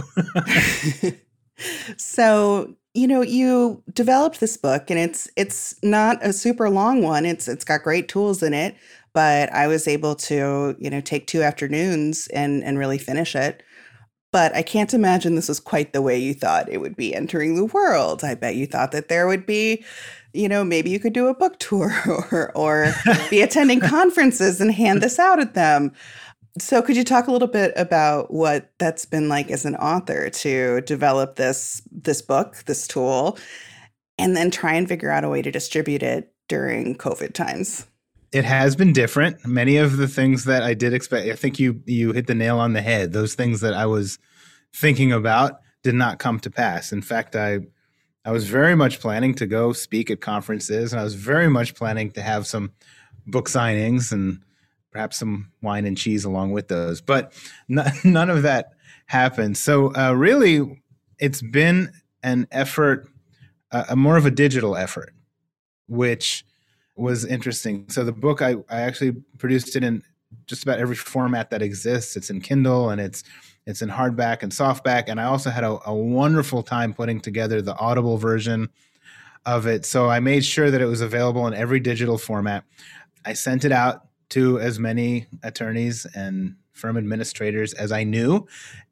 so 1.96 2.74
you 2.94 3.06
know 3.06 3.22
you 3.22 3.82
developed 3.92 4.40
this 4.40 4.56
book 4.56 4.90
and 4.90 4.98
it's 4.98 5.28
it's 5.36 5.74
not 5.82 6.24
a 6.24 6.32
super 6.32 6.70
long 6.70 7.02
one 7.02 7.26
it's 7.26 7.48
it's 7.48 7.64
got 7.64 7.82
great 7.82 8.08
tools 8.08 8.42
in 8.42 8.54
it 8.54 8.74
but 9.12 9.52
i 9.52 9.66
was 9.66 9.86
able 9.86 10.14
to 10.14 10.76
you 10.78 10.90
know 10.90 11.00
take 11.00 11.26
two 11.26 11.42
afternoons 11.42 12.26
and 12.28 12.62
and 12.64 12.78
really 12.78 12.98
finish 12.98 13.36
it 13.36 13.62
but 14.32 14.54
i 14.54 14.62
can't 14.62 14.94
imagine 14.94 15.34
this 15.34 15.48
was 15.48 15.60
quite 15.60 15.92
the 15.92 16.02
way 16.02 16.18
you 16.18 16.34
thought 16.34 16.68
it 16.68 16.80
would 16.80 16.96
be 16.96 17.14
entering 17.14 17.54
the 17.54 17.66
world 17.66 18.24
i 18.24 18.34
bet 18.34 18.56
you 18.56 18.66
thought 18.66 18.92
that 18.92 19.08
there 19.08 19.26
would 19.26 19.46
be 19.46 19.84
you 20.34 20.48
know, 20.48 20.64
maybe 20.64 20.90
you 20.90 20.98
could 20.98 21.12
do 21.12 21.28
a 21.28 21.34
book 21.34 21.58
tour 21.58 21.92
or, 22.30 22.52
or 22.54 22.92
be 23.30 23.42
attending 23.42 23.80
conferences 23.80 24.60
and 24.60 24.72
hand 24.72 25.02
this 25.02 25.18
out 25.18 25.40
at 25.40 25.54
them. 25.54 25.92
So, 26.58 26.82
could 26.82 26.96
you 26.96 27.04
talk 27.04 27.26
a 27.26 27.32
little 27.32 27.48
bit 27.48 27.72
about 27.76 28.32
what 28.32 28.70
that's 28.78 29.04
been 29.04 29.28
like 29.28 29.50
as 29.50 29.64
an 29.64 29.74
author 29.76 30.30
to 30.30 30.80
develop 30.82 31.36
this 31.36 31.82
this 31.90 32.22
book, 32.22 32.62
this 32.66 32.86
tool, 32.86 33.38
and 34.18 34.36
then 34.36 34.52
try 34.52 34.74
and 34.74 34.88
figure 34.88 35.10
out 35.10 35.24
a 35.24 35.28
way 35.28 35.42
to 35.42 35.50
distribute 35.50 36.02
it 36.02 36.32
during 36.48 36.96
COVID 36.96 37.32
times? 37.32 37.86
it 38.34 38.44
has 38.44 38.74
been 38.74 38.92
different. 38.92 39.46
Many 39.46 39.76
of 39.76 39.96
the 39.96 40.08
things 40.08 40.44
that 40.44 40.64
I 40.64 40.74
did 40.74 40.92
expect, 40.92 41.28
I 41.28 41.36
think 41.36 41.60
you 41.60 41.80
you 41.86 42.12
hit 42.12 42.26
the 42.26 42.34
nail 42.34 42.58
on 42.58 42.72
the 42.72 42.82
head. 42.82 43.12
Those 43.12 43.34
things 43.34 43.60
that 43.60 43.74
I 43.74 43.86
was 43.86 44.18
thinking 44.74 45.12
about 45.12 45.60
did 45.84 45.94
not 45.94 46.18
come 46.18 46.40
to 46.40 46.50
pass. 46.50 46.92
In 46.92 47.00
fact, 47.00 47.36
I 47.36 47.60
I 48.24 48.32
was 48.32 48.48
very 48.48 48.74
much 48.74 49.00
planning 49.00 49.34
to 49.34 49.46
go 49.46 49.72
speak 49.72 50.10
at 50.10 50.20
conferences, 50.20 50.92
and 50.92 51.00
I 51.00 51.04
was 51.04 51.14
very 51.14 51.48
much 51.48 51.74
planning 51.74 52.10
to 52.12 52.22
have 52.22 52.46
some 52.46 52.72
book 53.26 53.48
signings 53.48 54.12
and 54.12 54.40
perhaps 54.90 55.18
some 55.18 55.50
wine 55.60 55.86
and 55.86 55.96
cheese 55.96 56.24
along 56.24 56.52
with 56.52 56.68
those. 56.68 57.00
But 57.00 57.32
n- 57.68 57.92
none 58.04 58.30
of 58.30 58.42
that 58.42 58.72
happened. 59.06 59.56
So 59.58 59.94
uh, 59.94 60.12
really, 60.12 60.82
it's 61.18 61.42
been 61.42 61.90
an 62.22 62.46
effort, 62.50 63.08
uh, 63.72 63.84
a 63.90 63.96
more 63.96 64.16
of 64.16 64.24
a 64.24 64.30
digital 64.30 64.76
effort, 64.76 65.12
which 65.88 66.44
was 66.96 67.24
interesting. 67.24 67.86
So 67.88 68.04
the 68.04 68.12
book 68.12 68.40
I, 68.40 68.54
I 68.70 68.82
actually 68.82 69.12
produced 69.38 69.76
it 69.76 69.84
in 69.84 70.02
just 70.46 70.62
about 70.62 70.78
every 70.78 70.96
format 70.96 71.50
that 71.50 71.62
exists. 71.62 72.16
It's 72.16 72.30
in 72.30 72.40
Kindle 72.40 72.90
and 72.90 73.00
it's 73.00 73.24
it's 73.66 73.82
in 73.82 73.88
hardback 73.88 74.42
and 74.42 74.52
softback. 74.52 75.04
And 75.08 75.20
I 75.20 75.24
also 75.24 75.50
had 75.50 75.64
a, 75.64 75.78
a 75.86 75.94
wonderful 75.94 76.62
time 76.62 76.92
putting 76.92 77.20
together 77.20 77.62
the 77.62 77.76
Audible 77.76 78.18
version 78.18 78.68
of 79.46 79.66
it. 79.66 79.84
So 79.84 80.08
I 80.08 80.20
made 80.20 80.44
sure 80.44 80.70
that 80.70 80.80
it 80.80 80.86
was 80.86 81.00
available 81.00 81.46
in 81.46 81.54
every 81.54 81.80
digital 81.80 82.18
format. 82.18 82.64
I 83.24 83.32
sent 83.32 83.64
it 83.64 83.72
out 83.72 84.06
to 84.30 84.58
as 84.58 84.78
many 84.78 85.26
attorneys 85.42 86.06
and 86.14 86.56
firm 86.72 86.96
administrators 86.96 87.72
as 87.72 87.92
I 87.92 88.04
knew. 88.04 88.46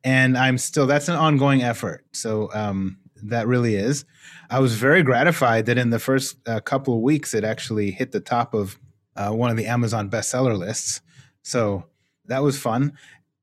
And 0.04 0.38
I'm 0.38 0.58
still, 0.58 0.86
that's 0.86 1.08
an 1.08 1.16
ongoing 1.16 1.62
effort. 1.62 2.04
So 2.12 2.48
um, 2.54 2.98
that 3.24 3.46
really 3.46 3.74
is. 3.74 4.04
I 4.50 4.60
was 4.60 4.74
very 4.74 5.02
gratified 5.02 5.66
that 5.66 5.78
in 5.78 5.90
the 5.90 5.98
first 5.98 6.36
uh, 6.46 6.60
couple 6.60 6.94
of 6.94 7.00
weeks, 7.00 7.34
it 7.34 7.44
actually 7.44 7.90
hit 7.90 8.12
the 8.12 8.20
top 8.20 8.54
of 8.54 8.78
uh, 9.16 9.30
one 9.30 9.50
of 9.50 9.56
the 9.56 9.66
Amazon 9.66 10.10
bestseller 10.10 10.56
lists. 10.56 11.00
So 11.42 11.84
that 12.26 12.42
was 12.42 12.58
fun. 12.58 12.92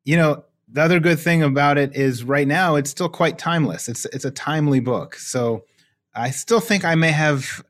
You 0.06 0.18
know, 0.18 0.44
the 0.72 0.82
other 0.82 1.00
good 1.00 1.20
thing 1.20 1.42
about 1.44 1.78
it 1.78 1.96
is 1.96 2.24
right 2.24 2.48
now 2.48 2.76
it's 2.76 2.90
still 2.90 3.10
quite 3.10 3.38
timeless. 3.38 3.90
It's 3.90 4.06
it's 4.06 4.26
a 4.26 4.32
timely 4.32 4.80
book. 4.80 5.16
So 5.16 5.66
I 6.16 6.32
still 6.32 6.60
think 6.60 6.86
I 6.86 6.96
may 6.96 7.12
have 7.12 7.64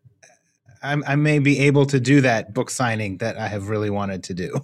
I, 0.81 0.97
I 1.07 1.15
may 1.15 1.39
be 1.39 1.59
able 1.59 1.85
to 1.87 1.99
do 1.99 2.21
that 2.21 2.53
book 2.53 2.69
signing 2.69 3.17
that 3.17 3.37
I 3.37 3.47
have 3.47 3.69
really 3.69 3.89
wanted 3.89 4.23
to 4.25 4.33
do. 4.33 4.61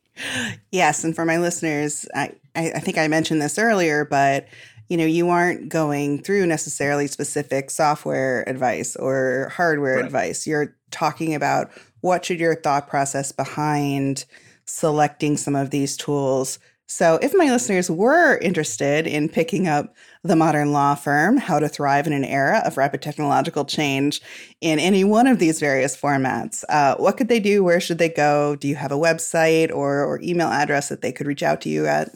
yes, 0.72 1.04
and 1.04 1.14
for 1.14 1.24
my 1.24 1.38
listeners, 1.38 2.06
I, 2.14 2.32
I 2.56 2.80
think 2.80 2.98
I 2.98 3.06
mentioned 3.06 3.40
this 3.40 3.58
earlier, 3.58 4.04
but 4.04 4.48
you 4.88 4.96
know, 4.96 5.04
you 5.04 5.28
aren't 5.28 5.68
going 5.68 6.22
through 6.22 6.46
necessarily 6.46 7.06
specific 7.06 7.70
software 7.70 8.48
advice 8.48 8.96
or 8.96 9.52
hardware 9.54 9.96
right. 9.96 10.04
advice. 10.04 10.46
You're 10.46 10.76
talking 10.90 11.34
about 11.34 11.70
what 12.00 12.24
should 12.24 12.40
your 12.40 12.54
thought 12.54 12.88
process 12.88 13.30
behind 13.30 14.24
selecting 14.64 15.36
some 15.36 15.54
of 15.54 15.70
these 15.70 15.96
tools 15.96 16.58
so, 16.90 17.18
if 17.20 17.34
my 17.34 17.44
listeners 17.44 17.90
were 17.90 18.38
interested 18.38 19.06
in 19.06 19.28
picking 19.28 19.68
up 19.68 19.94
the 20.22 20.34
modern 20.34 20.72
law 20.72 20.94
firm, 20.94 21.36
How 21.36 21.58
to 21.58 21.68
Thrive 21.68 22.06
in 22.06 22.14
an 22.14 22.24
Era 22.24 22.62
of 22.64 22.78
Rapid 22.78 23.02
Technological 23.02 23.66
Change 23.66 24.22
in 24.62 24.78
any 24.78 25.04
one 25.04 25.26
of 25.26 25.38
these 25.38 25.60
various 25.60 25.94
formats, 25.94 26.64
uh, 26.70 26.96
what 26.96 27.18
could 27.18 27.28
they 27.28 27.40
do? 27.40 27.62
Where 27.62 27.78
should 27.78 27.98
they 27.98 28.08
go? 28.08 28.56
Do 28.56 28.68
you 28.68 28.76
have 28.76 28.90
a 28.90 28.96
website 28.96 29.70
or, 29.70 30.02
or 30.02 30.18
email 30.22 30.48
address 30.48 30.88
that 30.88 31.02
they 31.02 31.12
could 31.12 31.26
reach 31.26 31.42
out 31.42 31.60
to 31.60 31.68
you 31.68 31.86
at? 31.86 32.08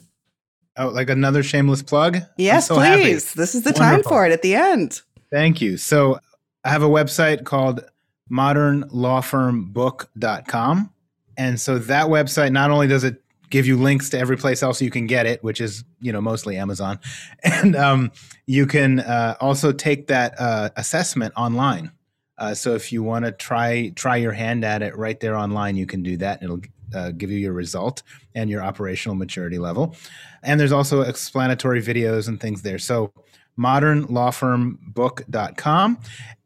Oh, 0.78 0.88
like 0.88 1.10
another 1.10 1.42
shameless 1.42 1.82
plug? 1.82 2.20
Yes, 2.38 2.68
so 2.68 2.76
please. 2.76 2.86
Happy. 2.86 3.12
This 3.40 3.54
is 3.54 3.64
the 3.64 3.72
Wonderful. 3.72 3.82
time 3.82 4.02
for 4.04 4.24
it 4.24 4.32
at 4.32 4.40
the 4.40 4.54
end. 4.54 5.02
Thank 5.30 5.60
you. 5.60 5.76
So, 5.76 6.18
I 6.64 6.70
have 6.70 6.82
a 6.82 6.88
website 6.88 7.44
called 7.44 7.84
modernlawfirmbook.com. 8.30 10.90
And 11.36 11.60
so 11.60 11.78
that 11.78 12.06
website 12.06 12.52
not 12.52 12.70
only 12.70 12.86
does 12.86 13.04
it 13.04 13.21
give 13.52 13.66
you 13.66 13.76
links 13.76 14.10
to 14.10 14.18
every 14.18 14.36
place 14.36 14.62
else 14.62 14.82
you 14.82 14.90
can 14.90 15.06
get 15.06 15.26
it, 15.26 15.44
which 15.44 15.60
is 15.60 15.84
you 16.00 16.10
know 16.10 16.20
mostly 16.20 16.56
Amazon, 16.56 16.98
and 17.44 17.76
um, 17.76 18.10
you 18.46 18.66
can 18.66 18.98
uh, 19.00 19.36
also 19.40 19.70
take 19.70 20.08
that 20.08 20.34
uh, 20.40 20.70
assessment 20.76 21.32
online. 21.36 21.92
Uh, 22.38 22.54
so 22.54 22.74
if 22.74 22.90
you 22.90 23.04
want 23.04 23.24
to 23.24 23.30
try 23.30 23.92
try 23.94 24.16
your 24.16 24.32
hand 24.32 24.64
at 24.64 24.82
it 24.82 24.96
right 24.96 25.20
there 25.20 25.36
online, 25.36 25.76
you 25.76 25.86
can 25.86 26.02
do 26.02 26.16
that. 26.16 26.42
It'll 26.42 26.62
uh, 26.94 27.12
give 27.12 27.30
you 27.30 27.38
your 27.38 27.52
result 27.52 28.02
and 28.34 28.50
your 28.50 28.62
operational 28.62 29.14
maturity 29.14 29.58
level. 29.58 29.94
And 30.42 30.58
there's 30.58 30.72
also 30.72 31.02
explanatory 31.02 31.82
videos 31.82 32.26
and 32.28 32.40
things 32.40 32.62
there. 32.62 32.78
So 32.78 33.12
modernlawfirmbook.com. 33.58 35.98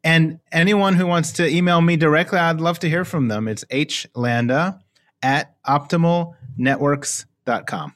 And 0.03 0.39
anyone 0.51 0.95
who 0.95 1.07
wants 1.07 1.31
to 1.33 1.47
email 1.47 1.81
me 1.81 1.97
directly, 1.97 2.39
I'd 2.39 2.61
love 2.61 2.79
to 2.79 2.89
hear 2.89 3.05
from 3.05 3.27
them. 3.29 3.47
It's 3.47 3.63
hlanda 3.65 4.79
at 5.21 5.55
optimal 5.65 6.35
networks.com. 6.57 7.93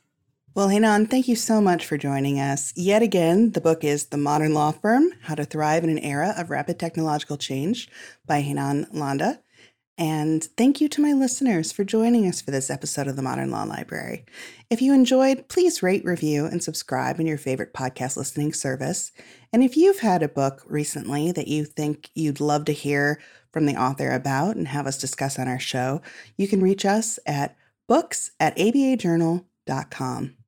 Well, 0.54 0.68
Heinan, 0.68 1.10
thank 1.10 1.30
you 1.30 1.38
so 1.38 1.62
much 1.62 1.86
for 1.86 1.98
joining 1.98 2.38
us. 2.38 2.74
Yet 2.76 3.02
again, 3.02 3.52
the 3.52 3.62
book 3.62 3.86
is 3.86 4.08
The 4.08 4.18
Modern 4.18 4.54
Law 4.54 4.72
Firm 4.72 5.14
How 5.22 5.36
to 5.36 5.46
Thrive 5.46 5.86
in 5.86 5.90
an 5.90 6.00
Era 6.00 6.34
of 6.38 6.50
Rapid 6.50 6.78
Technological 6.78 7.38
Change 7.38 7.90
by 8.26 8.42
Heinan 8.42 8.88
Landa. 8.92 9.40
And 9.98 10.44
thank 10.58 10.82
you 10.82 10.90
to 10.90 11.02
my 11.02 11.14
listeners 11.14 11.72
for 11.72 11.84
joining 11.86 12.28
us 12.28 12.42
for 12.42 12.52
this 12.52 12.70
episode 12.70 13.08
of 13.08 13.16
the 13.16 13.22
Modern 13.22 13.50
Law 13.50 13.64
Library. 13.64 14.26
If 14.70 14.82
you 14.82 14.94
enjoyed, 14.94 15.48
please 15.48 15.84
rate, 15.84 16.04
review, 16.04 16.46
and 16.48 16.62
subscribe 16.62 17.20
in 17.20 17.28
your 17.28 17.38
favorite 17.38 17.74
podcast 17.74 18.18
listening 18.18 18.52
service. 18.52 19.14
And 19.54 19.64
if 19.64 19.78
you've 19.78 20.00
had 20.00 20.22
a 20.22 20.28
book 20.28 20.64
recently 20.66 21.32
that 21.32 21.48
you 21.48 21.64
think 21.64 22.10
you'd 22.14 22.42
love 22.42 22.66
to 22.66 22.74
hear 22.74 23.22
from 23.54 23.68
the 23.68 23.76
author 23.76 24.12
about 24.12 24.56
and 24.58 24.68
have 24.68 24.88
us 24.88 24.98
discuss 24.98 25.40
on 25.40 25.48
our 25.48 25.60
show, 25.60 26.02
you 26.36 26.48
can 26.48 26.62
reach 26.62 26.86
us 26.86 27.20
at 27.26 27.56
books 27.92 28.32
at 28.40 28.56
abajournal.com. 28.56 30.41